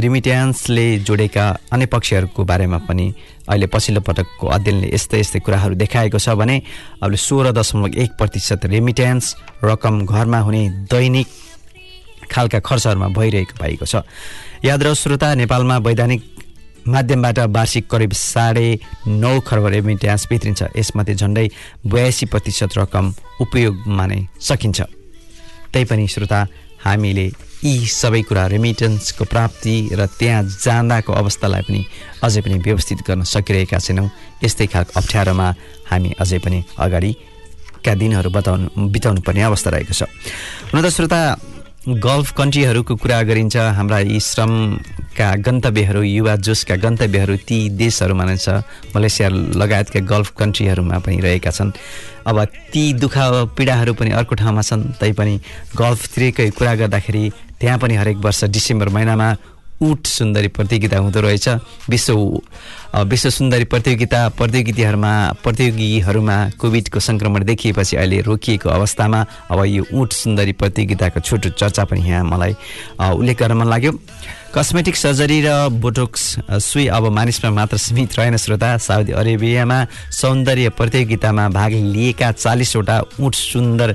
रिमिट्यान्सले 0.00 0.86
जोडेका 1.04 1.46
अन्य 1.72 1.86
पक्षहरूको 1.92 2.44
बारेमा 2.44 2.78
पनि 2.88 3.12
अहिले 3.48 3.66
पछिल्लो 3.66 4.00
पटकको 4.02 4.46
अध्ययनले 4.46 4.90
यस्तै 4.94 5.20
यस्तै 5.20 5.40
कुराहरू 5.40 5.74
देखाएको 5.74 6.18
छ 6.18 6.34
भने 6.34 6.56
अब 7.02 7.14
सोह्र 7.14 7.52
दशमलव 7.52 7.98
एक 8.02 8.10
प्रतिशत 8.18 8.66
रेमिट्यान्स 8.66 9.24
रकम 9.64 10.04
घरमा 10.06 10.38
हुने 10.40 10.62
दैनिक 10.90 11.28
खालका 12.30 12.58
खर्चहरूमा 12.58 13.08
भइरहेको 13.14 13.54
पाइएको 13.60 13.86
छ। 13.86 14.02
याद 14.64 14.82
र 14.82 14.94
श्रोता 14.94 15.34
नेपालमा 15.34 15.76
वैधानिक 15.78 16.22
माध्यमबाट 16.88 17.38
वार्षिक 17.50 17.86
करिब 17.90 18.12
साढे 18.12 18.68
नौ 19.06 19.38
खर्ब 19.46 19.66
रेमिट्यान्स 19.74 20.26
भित्रिन्छ 20.30 20.62
यसमध्ये 20.76 21.14
झन्डै 21.14 21.46
बयासी 21.86 22.26
प्रतिशत 22.26 22.78
रकम 22.78 23.12
उपयोगमा 23.40 24.06
नै 24.06 24.20
सकिन्छ। 24.40 24.80
तैपनि 25.72 26.06
श्रोता 26.08 26.46
हामीले 26.84 27.26
यी 27.64 27.86
सबै 27.88 28.22
कुरा 28.28 28.46
रेमिटेन्सको 28.52 29.24
प्राप्ति 29.24 29.74
र 29.96 30.06
त्यहाँ 30.18 30.42
जाँदाको 30.44 31.12
अवस्थालाई 31.12 31.62
पनि 31.66 31.80
अझै 32.22 32.40
पनि 32.44 32.56
व्यवस्थित 32.60 32.98
गर्न 33.06 33.22
सकिरहेका 33.24 33.78
छैनौँ। 33.80 34.08
यस्तै 34.44 34.66
खालको 34.66 34.92
अप्ठ्यारोमा 35.00 35.48
हामी 35.90 36.10
अझै 36.20 36.38
पनि 36.44 36.58
अगाडिका 36.78 37.92
दिनहरू 37.96 38.30
बताउनु 38.30 38.66
बिताउनु 38.92 39.20
पर्ने 39.24 39.42
अवस्था 39.48 39.70
रहेको 39.72 39.94
छ। 39.96 40.02
हुन 40.70 40.78
त 40.84 40.86
श्रोता 40.92 41.20
गल्फ 41.86 42.30
कन्ट्रीहरूको 42.34 42.94
कुरा 42.98 43.22
गरिन्छ 43.22 43.56
हाम्रा 43.78 43.98
यी 43.98 44.18
श्रमका 44.20 45.28
गन्तव्यहरू 45.38 46.02
युवा 46.02 46.34
जोसका 46.42 46.76
गन्तव्यहरू 46.82 47.36
ती 47.46 47.58
देशहरूमा 47.78 48.24
नै 48.26 48.36
छ। 48.36 48.66
मलेसिया 48.90 49.28
लगायतका 49.54 50.00
गल्फ 50.02 50.34
कन्ट्रीहरूमा 50.34 50.98
पनि 50.98 51.16
रहेका 51.22 51.50
छन्। 51.50 51.70
अब 52.26 52.44
ती 52.74 52.82
दुःख 52.98 53.14
पीडाहरू 53.54 53.94
पनि 53.94 54.10
अर्को 54.18 54.34
ठाउँमा 54.34 54.62
छन्। 54.66 54.98
तैपनि 54.98 55.34
गल्फतिरकै 55.78 56.50
कुरा 56.58 56.74
गर्दाखेरि 56.74 57.24
त्यहाँ 57.60 57.78
पनि 57.78 57.94
हरेक 58.02 58.18
वर्ष 58.18 58.44
डिसेम्बर 58.50 58.88
महिनामा 58.90 59.28
उट 59.82 60.06
सुन्दरी 60.06 60.48
प्रतियोगिता 60.48 60.98
हुँदो 60.98 61.20
रहेछ। 61.20 61.48
विश्व 61.90 62.14
विश्व 63.04 63.30
सुन्दरी 63.30 63.64
प्रतियोगिता 63.64 64.28
प्रतियोगिताहरूमा 64.38 65.12
प्रतियोगीहरूमा 65.44 66.36
कोभिडको 66.56 67.00
सङ्क्रमण 67.00 67.44
देखिएपछि 67.44 67.96
अहिले 67.96 68.20
रोकिएको 68.24 68.68
अवस्थामा 68.70 69.20
अब 69.50 69.64
यो 69.66 69.84
उट 69.92 70.12
सुन्दरी 70.14 70.52
प्रतियोगिताको 70.56 71.20
छोटो 71.20 71.48
चर्चा 71.50 71.84
पनि 71.84 72.08
यहाँ 72.08 72.24
मलाई 72.24 72.56
उल्लेख 72.98 73.38
गर्न 73.38 73.52
मन 73.52 73.68
लाग्यो। 73.68 73.92
कस्मेटिक 74.54 74.96
सर्जरी 74.96 75.40
र 75.44 75.68
बोटोक्स 75.76 76.22
सुई 76.64 76.86
अब 76.88 77.12
मानिसमा 77.12 77.50
मात्र 77.52 77.76
सीमित 77.76 78.18
रहेन 78.18 78.36
श्रोता। 78.36 78.76
साउदी 78.80 79.12
अरेबियामा 79.12 79.78
सौन्दर्य 80.10 80.68
प्रतियोगितामा 80.72 81.48
भाग 81.52 81.72
लिएका 81.92 82.32
चालिसवटा 82.32 83.00
उट 83.20 83.34
सुन्दर 83.34 83.94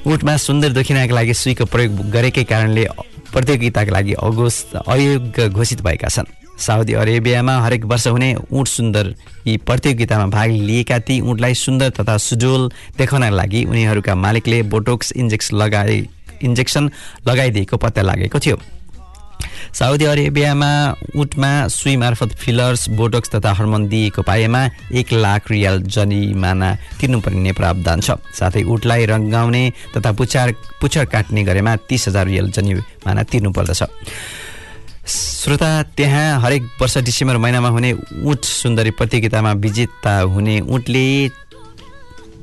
उठमा 0.00 0.36
सुन्दर 0.36 0.68
देखिनको 0.72 1.14
लागि 1.14 1.34
सुईको 1.34 1.64
प्रयोग 1.64 2.10
गरेकै 2.10 2.44
कारणले 2.44 2.84
प्रतियोगिताका 3.32 3.92
लागि 3.92 4.12
अगोस्त 4.18 4.76
अयोग्य 4.76 5.48
घोषित 5.48 5.80
भएका 5.82 6.08
छन्। 6.08 6.26
साउदी 6.58 6.92
अरेबियामा 6.92 7.54
हरेक 7.62 7.84
वर्ष 7.84 8.06
हुने 8.08 8.34
उठ 8.52 8.66
सुन्दर 8.68 9.14
यी 9.46 9.56
प्रतियोगितामा 9.56 10.26
भाग 10.26 10.50
लिएका 10.50 10.98
ती 10.98 11.20
उठलाई 11.22 11.54
सुन्दर 11.56 11.90
तथा 11.90 12.16
सुजोल 12.18 12.68
देखाउनका 12.98 13.30
लागि 13.30 13.64
उनीहरूका 13.64 14.14
मालिकले 14.14 14.62
बोटोक्स 14.68 15.12
इन्जेक्स 15.12 15.52
लगाए 15.52 15.96
इन्जेक्सन 16.42 16.90
लगाइदिएको 17.28 17.76
पत्ता 17.76 18.02
लागेको 18.02 18.38
थियो। 18.38 18.56
साउदी 19.72 20.04
अरेबियामा 20.04 20.70
उटमा 21.16 21.50
सुई 21.68 21.96
मार्फत 21.96 22.32
फिलर्स 22.36 22.88
बोटक्स 22.98 23.30
तथा 23.30 23.52
हर्मोन 23.54 23.86
दिएको 23.88 24.22
पाएमा 24.22 24.62
एक 24.92 25.12
लाख 25.14 25.50
रियाल 25.50 25.82
जरिमाना 25.86 26.68
तिर्नुपर्ने 27.00 27.52
प्रावधान 27.52 28.00
छ। 28.00 28.18
साथै 28.34 28.62
उटलाई 28.66 29.06
रङ्गाउने 29.06 29.62
तथा 29.96 30.12
पुछार 30.12 30.54
पुच्छर 30.80 31.04
काट्ने 31.06 31.42
गरेमा 31.44 31.76
तिस 31.88 32.08
हजार 32.08 32.26
रियल 32.26 32.50
जरिमाना 32.50 33.22
तिर्नुपर्दछ। 33.24 33.82
श्रोता 35.06 35.70
त्यहाँ 35.96 36.40
हरेक 36.40 36.62
वर्ष 36.80 36.98
डिसेम्बर 37.06 37.36
महिनामा 37.38 37.68
हुने 37.68 37.92
उट 38.26 38.44
सुन्दरी 38.44 38.90
प्रतियोगितामा 38.98 39.52
विजेता 39.64 40.18
हुने 40.34 40.60
उटले 40.68 41.06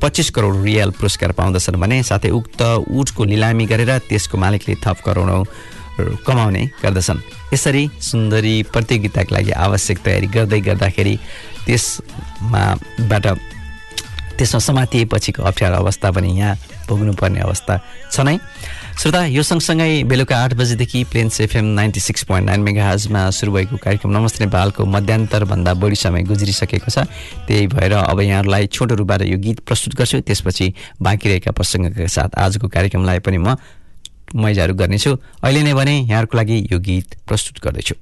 पच्चिस 0.01 0.29
करोड 0.29 0.63
रियाल 0.63 0.91
पुरस्कार 0.97 1.31
पाउँदछन् 1.37 1.79
भने 1.81 2.01
साथै 2.03 2.29
उक्त 2.29 2.61
उटको 2.61 3.23
लिलामी 3.23 3.65
गरेर 3.65 3.97
त्यसको 4.09 4.37
मालिकले 4.37 4.75
थप 4.83 4.97
करोडौँ 5.05 5.43
कमाउने 5.97 6.63
गर्दछन्। 6.83 7.19
यसरी 7.53 7.83
सुन्दरी 8.01 8.55
प्रतियोगिताको 8.73 9.35
लागि 9.35 9.51
आवश्यक 9.51 9.97
तयारी 10.05 10.27
गर्दै 10.27 10.59
गर्दाखेरि 10.61 11.15
त्यसमाबाट 11.65 13.25
त्यसमा 14.37 14.59
समातिएपछिको 14.59 15.43
अप्ठ्यारो 15.43 15.75
अवस्था 15.75 16.11
पनि 16.11 16.29
यहाँ 16.37 16.55
भोग्नुपर्ने 16.87 17.39
अवस्था 17.41 17.73
छ 18.11 18.19
नै 18.21 18.37
श्रोता 18.97 19.25
यो 19.33 19.43
सँगसँगै 19.43 20.03
बेलुका 20.09 20.37
आठ 20.37 20.53
बजीदेखि 20.53 21.03
Plains 21.11 21.41
FM 21.41 21.65
ninety 21.73 21.99
six 21.99 22.23
point 22.29 22.45
nine 22.45 22.61
mega 22.61 22.85
हाजमा 22.85 23.29
सुरु 23.29 23.51
भएको 23.51 23.77
कार्यक्रम 23.77 24.11
नमस्ते 24.17 24.45
नेपालको 24.45 24.85
मध्यान्तरभन्दा 24.85 25.73
बढी 25.73 25.95
समय 25.95 26.23
गुज्रिसकेको 26.29 26.89
छ। 26.89 27.05
त्यही 27.47 27.67
भएर 27.67 27.93
अब 27.93 28.19
यहाँहरूलाई 28.21 28.67
छोटो 28.67 28.95
रूपबाट 28.95 29.21
यो 29.25 29.37
गीत 29.37 29.59
प्रस्तुत 29.65 29.93
गर्छु। 29.97 30.21
त्यसपछि 30.21 30.73
बाँकी 31.01 31.29
रहेका 31.29 31.51
प्रसङ्गका 31.51 32.07
साथ 32.07 32.37
आजको 32.37 32.67
कार्यक्रमलाई 32.69 33.19
पनि 33.19 33.37
म 33.37 33.57
मैजाहरू 34.35 34.73
गर्नेछु। 34.73 35.11
अहिले 35.43 35.61
नै 35.63 35.73
भने 35.73 35.95
यहाँहरूको 35.99 36.37
लागि 36.37 36.57
यो 36.71 36.79
गीत 36.79 37.15
प्रस्तुत 37.27 37.63
गर्दैछु। 37.63 37.95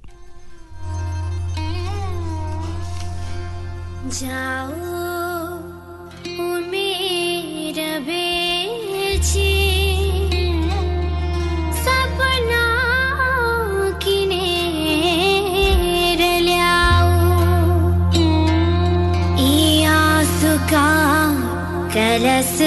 कलस 21.96 22.60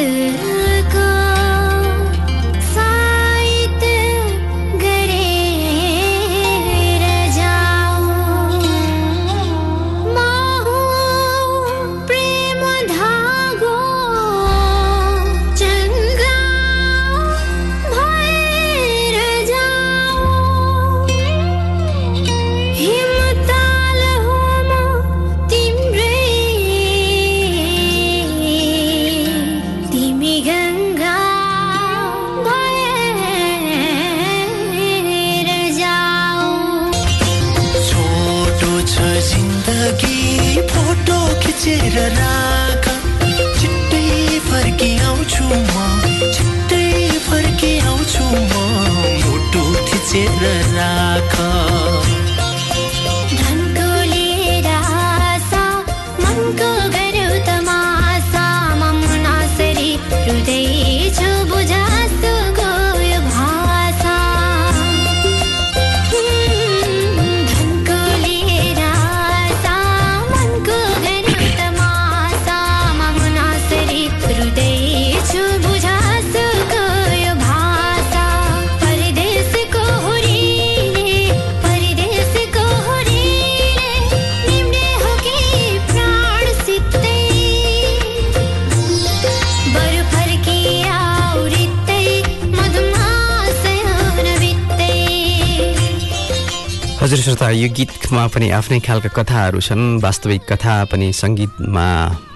यो 97.49 97.69
गीतमा 97.73 98.27
पनि 98.29 98.51
आफ्नै 98.51 98.79
खालका 98.85 99.09
कथाहरू 99.09 99.61
छन्। 99.61 100.01
वास्तविक 100.05 100.43
कथा 100.53 100.75
पनि 100.93 101.09
सङ्गीतमा 101.13 101.87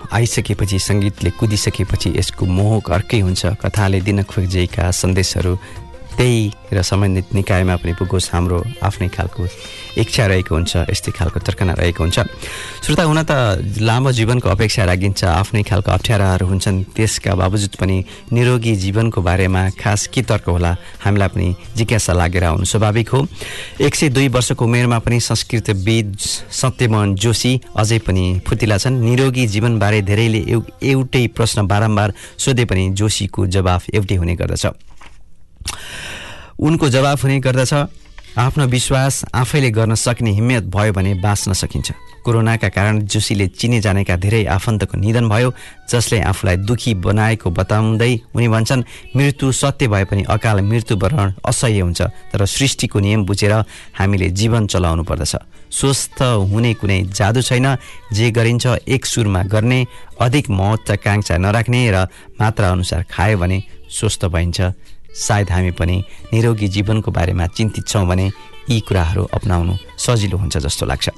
आइसकेपछि 0.08 0.78
सङ्गीतले 0.78 1.30
कुदिसकेपछि 1.36 2.08
यसको 2.16 2.46
मोहक 2.46 2.90
अर्कै 2.96 3.20
हुन्छ। 3.20 3.42
कथाले 3.60 4.00
दिन 4.00 4.22
खोजेका 4.24 4.90
सन्देशहरू 4.90 5.52
त्यही 6.22 6.50
र 6.70 6.82
सम्बन्धित 6.86 7.34
निकायमा 7.34 7.76
पनि 7.82 7.92
पुगोस् 7.98 8.30
हाम्रो 8.30 8.58
आफ्नै 8.78 9.08
खालको 9.10 9.42
इच्छा 9.98 10.24
रहेको 10.30 10.54
हुन्छ 10.54 10.72
यस्तै 10.86 11.10
खालको 11.18 11.38
तर्कना 11.42 11.74
रहेको 11.74 11.98
हुन्छ। 11.98 12.18
श्रोता 12.86 13.02
हुन 13.10 13.20
त 13.26 13.58
लामो 13.82 14.12
जीवनको 14.14 14.46
अपेक्षा 14.46 14.86
राखिन्छ 14.86 15.18
आफ्नै 15.18 15.62
खालको 15.66 15.90
अप्ठ्याराहरू 15.90 16.46
हुन्छन्। 16.46 16.94
त्यसका 16.94 17.34
बावजुद 17.34 17.74
पनि 17.74 17.96
निरोगी 18.30 18.74
जीवनको 18.78 19.18
बारेमा 19.18 19.62
खास 19.74 20.06
के 20.14 20.22
तर्क 20.22 20.46
होला 20.46 20.72
हामीलाई 21.02 21.28
पनि 21.34 21.48
जिज्ञासा 21.76 22.12
लागेर 22.14 22.44
आउनु 22.54 22.64
स्वाभाविक 22.70 23.08
हो। 23.10 23.26
एक 23.82 23.94
सय 23.94 24.08
दुई 24.14 24.28
वर्षको 24.30 24.62
उमेरमा 24.62 24.98
पनि 25.02 25.18
संस्कृतविद 25.18 26.16
सत्यमोहन 26.54 27.14
जोशी 27.18 27.52
अझै 27.74 27.98
पनि 28.06 28.46
फुतिला 28.46 28.78
छन्। 28.78 29.02
निरोगी 29.02 29.46
जीवनबारे 29.50 30.00
धेरैले 30.06 30.40
एउ 30.54 30.62
एउटै 30.86 31.26
प्रश्न 31.34 31.66
बारम्बार 31.66 32.14
सोधे 32.38 32.64
पनि 32.70 32.88
जोशीको 32.94 33.46
जवाफ 33.50 33.90
एउटै 33.90 34.16
हुने 34.22 34.36
गर्दछ। 34.38 34.66
उनको 36.62 36.88
जवाब 36.88 37.18
हुने 37.22 37.38
गर्दछ। 37.40 37.74
आफ्नो 38.32 38.66
विश्वास 38.66 39.24
आफैले 39.34 39.70
गर्न 39.70 39.94
सक्ने 39.94 40.30
हिम्मत 40.32 40.64
भयो 40.72 40.92
भने 40.92 41.12
बाँच्न 41.20 41.52
सकिन्छ। 41.52 41.92
कोरोनाका 42.24 42.68
कारण 42.68 43.00
जोशीले 43.04 43.46
चिने 43.52 43.80
जानेका 43.84 44.16
धेरै 44.16 44.44
आफन्तको 44.46 44.96
निधन 44.96 45.28
भयो 45.28 45.52
जसले 45.90 46.20
आफूलाई 46.22 46.56
दुखी 46.64 46.94
बनाएको 47.04 47.50
बताउँदै 47.50 48.12
उनी 48.32 48.48
भन्छन् 48.48 48.82
मृत्यु 49.16 49.52
सत्य 49.52 49.88
भए 49.88 50.04
पनि 50.08 50.22
अकाल 50.32 50.60
मृत्युवरण 50.64 51.32
असह्य 51.44 51.80
हुन्छ 51.80 52.00
तर 52.32 52.44
सृष्टिको 52.46 53.00
नियम 53.00 53.24
बुझेर 53.26 53.52
हामीले 53.98 54.28
जीवन 54.32 54.66
चलाउनु 54.66 55.02
पर्दछ। 55.04 55.36
स्वस्थ 55.68 56.22
हुने 56.48 56.72
कुनै 56.80 57.02
जादु 57.12 57.42
छैन 57.42 57.76
जे 58.14 58.30
गरिन्छ 58.30 58.66
एक 58.88 59.06
सुरमा 59.06 59.42
गर्ने 59.44 59.84
अधिक 60.20 60.48
महत्वाकांक्षा 60.50 61.36
नराख्ने 61.36 61.80
र 61.90 62.06
मात्रा 62.40 62.70
अनुसार 62.70 63.04
खायो 63.12 63.36
भने 63.38 63.62
स्वस्थ 63.90 64.24
भइन्छ। 64.24 64.60
सायद 65.14 65.50
हामी 65.50 65.70
पनि 65.70 65.96
निरोगी 66.32 66.68
जीवनको 66.68 67.10
बारेमा 67.10 67.46
चिन्तित 67.46 67.86
छौँ 67.86 68.06
भने 68.06 68.26
यी 68.70 68.80
कुराहरू 68.80 69.24
अप्नाउनु 69.34 69.74
सजिलो 69.98 70.36
हुन्छ 70.38 70.56
जस्तो 70.56 70.86
लाग्छ। 70.86 71.08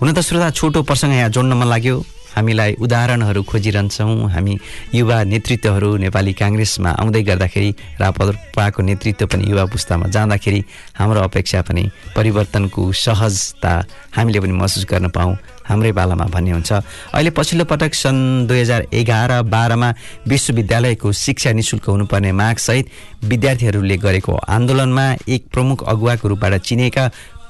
हुन 0.00 0.12
त 0.12 0.20
श्रोता 0.20 0.50
छोटो 0.50 0.82
प्रसङ्ग 0.82 1.14
यहाँ 1.14 1.30
जोड्न 1.30 1.52
मन 1.56 1.68
लाग्यो। 1.68 1.96
हामीलाई 2.36 2.72
उदाहरणहरू 2.84 3.42
खोजिरहन्छौँ। 3.42 4.28
हामी 4.30 4.54
युवा 4.94 5.18
नेतृत्वहरू 5.32 5.90
नेपाली 6.04 6.32
काङ्ग्रेसमा 6.36 6.90
आउँदै 7.00 7.22
गर्दाखेरि 7.22 7.70
रापरपाको 8.00 8.80
नेतृत्व 8.82 9.26
पनि 9.26 9.44
युवा 9.50 9.64
पुस्तामा 9.72 10.06
जाँदाखेरि 10.14 10.60
हाम्रो 10.98 11.20
अपेक्षा 11.28 11.60
पनि 11.64 11.84
परिवर्तनको 12.16 12.80
सहजता 12.92 13.72
हामीले 14.16 14.40
पनि 14.40 14.52
महसुस 14.52 14.84
गर्न 14.90 15.08
पाऊँ। 15.08 15.36
हाम्रै 15.66 15.90
पालामा 15.92 16.24
भन्ने 16.30 16.50
हुन्छ। 16.52 16.72
अहिले 17.10 17.30
पछिल्लो 17.34 17.64
पटक 17.66 17.94
सन् 17.94 18.46
दुई 18.46 18.60
हजार 18.60 18.86
एघार 18.94 19.30
बाह्रमा 19.50 19.88
विश्वविद्यालयको 20.28 21.10
शिक्षा 21.10 21.52
निशुल्क 21.58 21.88
हुनुपर्ने 21.90 22.32
मागसहित 22.32 22.86
विद्यार्थीहरूले 23.26 23.96
गरेको 23.98 24.32
आन्दोलनमा 24.46 25.06
एक 25.26 25.42
प्रमुख 25.50 25.82
अगुवाको 25.82 26.28
रूपबाट 26.28 26.54
चिनेका 26.62 27.04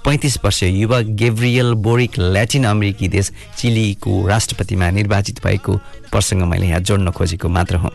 पैँतिस 0.06 0.36
वर्षीय 0.44 0.70
युवक 0.80 1.06
गेब्रियल 1.18 1.72
बोरिक 1.82 2.18
ल्याटिन 2.18 2.64
अमेरिकी 2.64 3.08
देश 3.08 3.30
चिलीको 3.58 4.26
राष्ट्रपतिमा 4.28 4.90
निर्वाचित 4.90 5.42
भएको 5.44 5.76
प्रसङ्ग 6.12 6.42
मैले 6.46 6.66
यहाँ 6.66 6.80
जोड्न 6.80 7.10
खोजेको 7.10 7.48
मात्र 7.48 7.76
हो। 7.76 7.90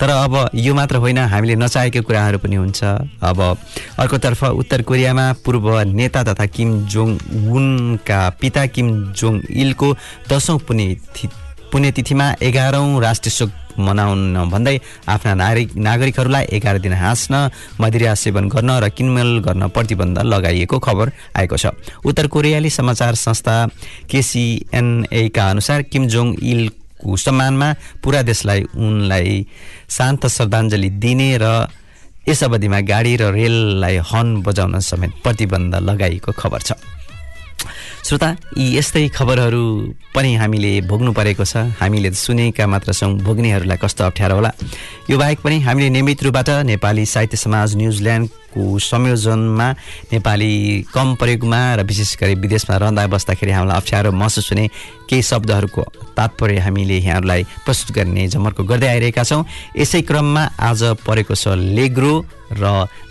तर 0.00 0.10
अब 0.10 0.50
यो 0.54 0.74
मात्र 0.74 0.96
होइन 1.02 1.18
हामीले 1.26 1.54
नचाहेको 1.56 2.02
कुराहरू 2.06 2.38
पनि 2.38 2.56
हुन्छ। 2.56 2.84
अब 3.22 3.40
अर्कोतर्फ 3.98 4.44
उत्तर 4.44 4.82
कोरियामा 4.86 5.32
पूर्व 5.44 5.66
नेता 5.90 6.22
तथा 6.24 6.46
किम 6.46 6.86
जोङ 6.86 7.18
उनका 7.50 8.20
पिता 8.40 8.66
किम 8.70 9.12
जोङ 9.12 9.40
इलको 9.50 9.94
दसौँ 10.30 10.58
पुण्यतिथि 10.58 11.28
पुण्यतिथिमा 11.72 12.26
एघारौँ 12.42 13.00
राष्ट्रिय 13.00 13.30
शोक 13.30 13.50
मनाउन 13.78 14.50
भन्दै 14.50 14.76
आफ्ना 15.08 15.34
नागरिक 15.34 15.76
नागरिकहरूलाई 15.78 16.44
एघार 16.52 16.78
दिन 16.84 16.92
हाँस्न 16.92 17.34
मदिरा 17.80 18.14
सेवन 18.14 18.48
गर्न 18.48 18.70
र 18.82 18.88
किनमेल 18.90 19.38
गर्न 19.46 19.68
प्रतिबन्ध 19.70 20.18
लगाइएको 20.26 20.78
खबर 20.78 21.12
आएको 21.38 21.56
छ। 21.56 21.66
उत्तर 22.04 22.26
कोरियाली 22.26 22.70
समाचार 22.70 23.14
संस्था 23.16 23.54
केसिएनएका 24.10 25.50
अनुसार 25.50 25.82
किम 25.88 26.06
जोङ 26.12 26.34
इलको 26.42 27.16
सम्मानमा 27.16 27.68
पुरा 28.04 28.22
देशलाई 28.22 28.62
उनलाई 28.76 29.46
शान्त 29.88 30.26
श्रद्धाञ्जली 30.26 30.90
दिने 31.00 31.30
र 31.40 31.46
यस 32.28 32.42
अवधिमा 32.44 32.80
गाडी 32.84 33.16
र 33.16 33.32
रेललाई 33.32 33.96
हर्न 34.04 34.42
बजाउन 34.42 34.78
समेत 34.82 35.12
प्रतिबन्ध 35.24 35.74
लगाइएको 35.88 36.32
खबर 36.36 36.60
छ। 36.60 36.72
श्रोता 38.00 38.28
यी 38.58 38.66
यस्तै 38.76 39.08
खबरहरू 39.14 39.62
पनि 40.14 40.34
हामीले 40.34 40.70
भोग्नु 40.88 41.12
परेको 41.12 41.44
छ। 41.44 41.56
हामीले 41.78 42.10
सुनेका 42.10 42.66
मात्र 42.66 42.92
छौँ। 42.92 43.12
भोग्नेहरूलाई 43.22 43.78
कस्तो 43.78 44.04
अप्ठ्यारो 44.04 44.34
होला? 44.34 44.50
यो 45.10 45.18
बाहेक 45.18 45.38
पनि 45.44 45.60
हामीले 45.60 45.88
नियमित 45.90 46.22
रूपबाट 46.24 46.48
नेपाली 46.66 47.04
साहित्य 47.06 47.36
समाज 47.36 47.76
न्युजिल्यान्डको 47.76 48.62
संयोजनमा 48.80 49.68
नेपाली 50.12 50.52
कम 50.90 51.14
प्रयोगमा 51.20 51.60
र 51.76 51.80
विशेष 51.86 52.16
गरी 52.18 52.34
विदेशमा 52.40 52.76
रहँदा 52.76 53.06
बस्दाखेरि 53.06 53.52
हामीलाई 53.52 53.76
अप्ठ्यारो 53.78 54.10
महसुस 54.10 54.50
हुने 54.52 54.66
केही 55.06 55.22
शब्दहरूको 55.22 55.82
तात्पर्य 56.16 56.58
हामीले 56.66 56.98
यहाँहरूलाई 56.98 57.42
प्रस्तुत 57.64 57.94
गर्ने 57.96 58.26
जमर्को 58.26 58.64
गर्दै 58.64 58.88
आइरहेका 58.88 59.22
छौँ। 59.22 59.44
यसै 59.76 60.02
क्रममा 60.02 60.42
आज 60.58 60.82
परेको 61.06 61.34
छ 61.36 61.54
लेग्रो 61.54 62.14
र 62.58 62.64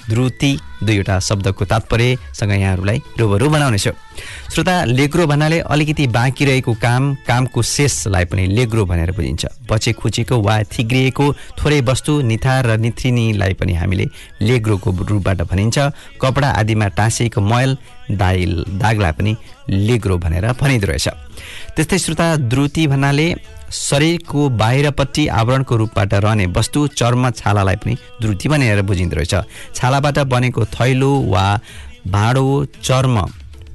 द्रुति 0.09 0.51
दुईवटा 0.83 1.19
शब्दको 1.19 1.65
तात्पर्यसँग 1.65 2.51
यहाँहरूलाई 2.51 3.01
रोबरु 3.19 3.49
बनाउनेछु 3.49 3.91
श्रोता 4.53 4.83
लेग्रो 4.85 5.25
भन्नाले 5.27 5.59
अलिकति 5.67 6.07
बाँकी 6.07 6.45
रहेको 6.45 6.73
काम 6.81 7.13
कामको 7.27 7.61
शेषलाई 7.61 8.25
पनि 8.25 8.45
लेग्रो 8.47 8.85
भनेर 8.85 9.11
बुझिन्छ। 9.11 9.45
बचे 9.69 9.93
खुचेको 9.93 10.41
वा 10.41 10.55
थिग्रिएको 10.71 11.25
थोरै 11.59 11.79
वस्तु 11.81 12.21
निथार 12.21 12.65
र 12.67 12.77
निथ्रिनीलाई 12.79 13.53
पनि 13.53 13.73
हामीले 13.73 14.05
लेग्रोको 14.41 14.91
रूपबाट 15.09 15.41
भनिन्छ। 15.51 15.77
कपडा 16.21 16.49
आदिमा 16.59 16.87
टाँसिएको 16.97 17.41
मैल 17.41 17.77
दाइल 18.11 18.63
दागलाई 18.75 19.11
पनि 19.11 19.35
लेग्रो 19.69 20.17
भनेर 20.17 20.51
भनिँदो 20.53 20.87
रहेछ। 20.87 21.07
त्यस्तै 21.75 21.97
श्रोता 21.97 22.35
द्रुति 22.51 22.87
भन्नाले 22.87 23.27
शरीरको 23.71 24.49
बाहिरपट्टि 24.59 25.27
आवरणको 25.29 25.75
रूपबाट 25.75 26.13
रहने 26.13 26.45
वस्तु 26.57 26.87
चर्म 26.99 27.29
छालालाई 27.31 27.75
पनि 27.75 27.97
द्रुति 28.21 28.49
भनेर 28.49 28.81
बुझिँदो 28.81 29.15
रहेछ। 29.15 29.35
छालाबाट 29.75 30.19
बनेको 30.27 30.65
थैलो 30.67 31.11
वा 31.29 31.45
भाँडो 32.07 32.65
चर्म 32.83 33.21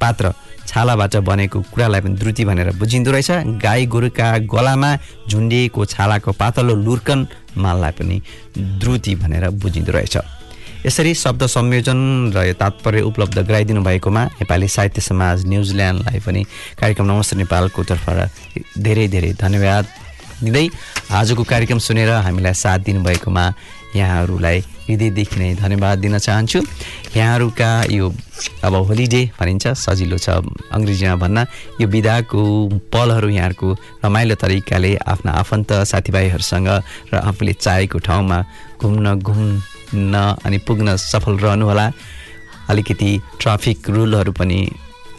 पात्र 0.00 0.32
छालाबाट 0.66 1.16
बनेको 1.28 1.60
कुरालाई 1.72 2.00
पनि 2.00 2.14
द्रुति 2.18 2.44
भनेर 2.44 2.70
बुझिँदो 2.78 3.10
रहेछ। 3.12 3.30
गाई 3.62 3.86
गोरुका 3.86 4.36
गलामा 4.50 4.96
झुन्डिएको 5.28 5.84
छालाको 5.84 6.32
पातलो 6.32 6.74
लुर्कन 6.74 7.26
माललाई 7.56 7.92
पनि 7.98 8.20
द्रुति 8.80 9.14
भनेर 9.14 9.48
बुझिँदो 9.62 9.92
रहेछ। 9.92 10.16
यसरी 10.86 11.14
शब्द 11.16 11.42
संयोजन 11.46 12.00
र 12.36 12.52
तात्पर्य 12.54 13.00
उपलब्ध 13.02 13.38
गराइदिनु 13.40 13.82
भएकोमा 13.82 14.24
नेपाली 14.36 14.68
साहित्य 14.68 15.00
समाज 15.00 15.46
न्युजिल्यान्डलाई 15.48 16.20
पनि 16.20 16.42
कार्यक्रम 16.76 17.06
नमस्ते 17.08 17.36
नेपालको 17.36 17.84
तर्फबाट 17.88 18.76
धेरै 18.84 19.06
धेरै 19.08 19.32
धन्यवाद 19.40 19.84
दिँदै 20.44 20.66
आजको 21.10 21.42
कार्यक्रम 21.42 21.78
सुनेर 21.80 22.10
हामीलाई 22.20 22.54
साथ 22.54 22.78
दिनुभएकोमा 22.84 23.44
यहाँहरूलाई 23.96 24.58
हृदयदेखि 24.84 25.40
नै 25.40 25.54
धन्यवाद 25.56 25.98
दिन 25.98 26.18
चाहन्छु। 26.18 26.60
यहाँहरूका 27.16 27.70
यो 27.88 28.12
अब 28.60 28.74
होलिडे 28.84 29.22
भनिन्छ 29.40 29.64
सजिलो 29.80 30.18
छ 30.18 30.44
अङ्ग्रेजीमा 30.68 31.16
भन्न 31.16 31.46
यो 31.80 31.86
बिदाको 31.88 32.40
पलहरू 32.92 33.28
यहाँहरूको 33.30 33.68
रमाइलो 34.04 34.34
तरिकाले 34.36 34.96
आफ्ना 35.08 35.30
आफन्त 35.32 35.72
साथीभाइहरूसँग 35.88 36.68
र 37.08 37.14
आफूले 37.24 37.52
चाहेको 37.56 37.98
ठाउँमा 38.04 38.38
घुम्न 38.82 39.16
घुम्न 39.90 40.14
अनि 40.44 40.58
पुग्न 40.58 40.96
सफल 40.96 41.36
रहनुहोला। 41.38 41.86
अलिकति 42.70 43.10
ट्राफिक 43.40 43.90
रुलहरू 43.90 44.32
पनि 44.32 44.58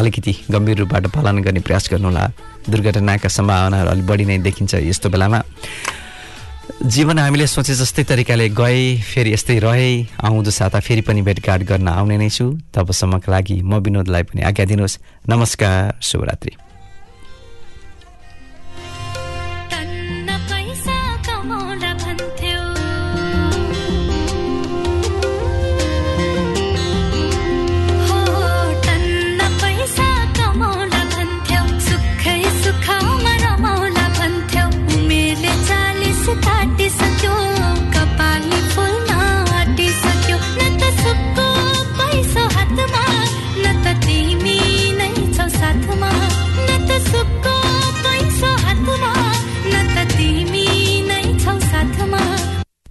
अलिकति 0.02 0.34
गम्भीर 0.52 0.78
रूपबाट 0.78 1.08
पालन 1.08 1.38
गर्ने 1.44 1.60
प्रयास 1.60 1.90
गर्नुहोला। 1.92 2.24
दुर्घटनाका 2.70 3.30
सम्भावनाहरू 3.30 3.90
अलिक 3.90 4.06
बढी 4.08 4.26
नै 4.26 4.38
देखिन्छ 4.42 4.74
यस्तो 4.90 5.10
बेलामा। 5.10 5.42
जीवन 6.84 7.20
हामीले 7.20 7.48
सोचे 7.48 7.74
जस्तै 7.76 8.04
तरिकाले 8.04 8.50
गए 8.50 8.82
फेरि 9.00 9.34
यस्तै 9.34 9.58
रहे 9.60 9.92
आउँदो 10.26 10.52
साता 10.52 10.80
फेरि 10.80 11.02
पनि 11.02 11.22
भेटघाट 11.22 11.62
गर्न 11.64 11.88
आउने 11.88 12.18
नै 12.18 12.30
छु। 12.30 12.58
तबसम्मका 12.74 13.32
लागि 13.32 13.62
म 13.62 13.80
विनोदलाई 13.80 14.24
पनि 14.24 14.42
आज्ञा 14.42 14.66
दिनुहोस्। 14.66 15.00
नमस्कार 15.30 16.00
शुभरात्रि। 16.02 16.65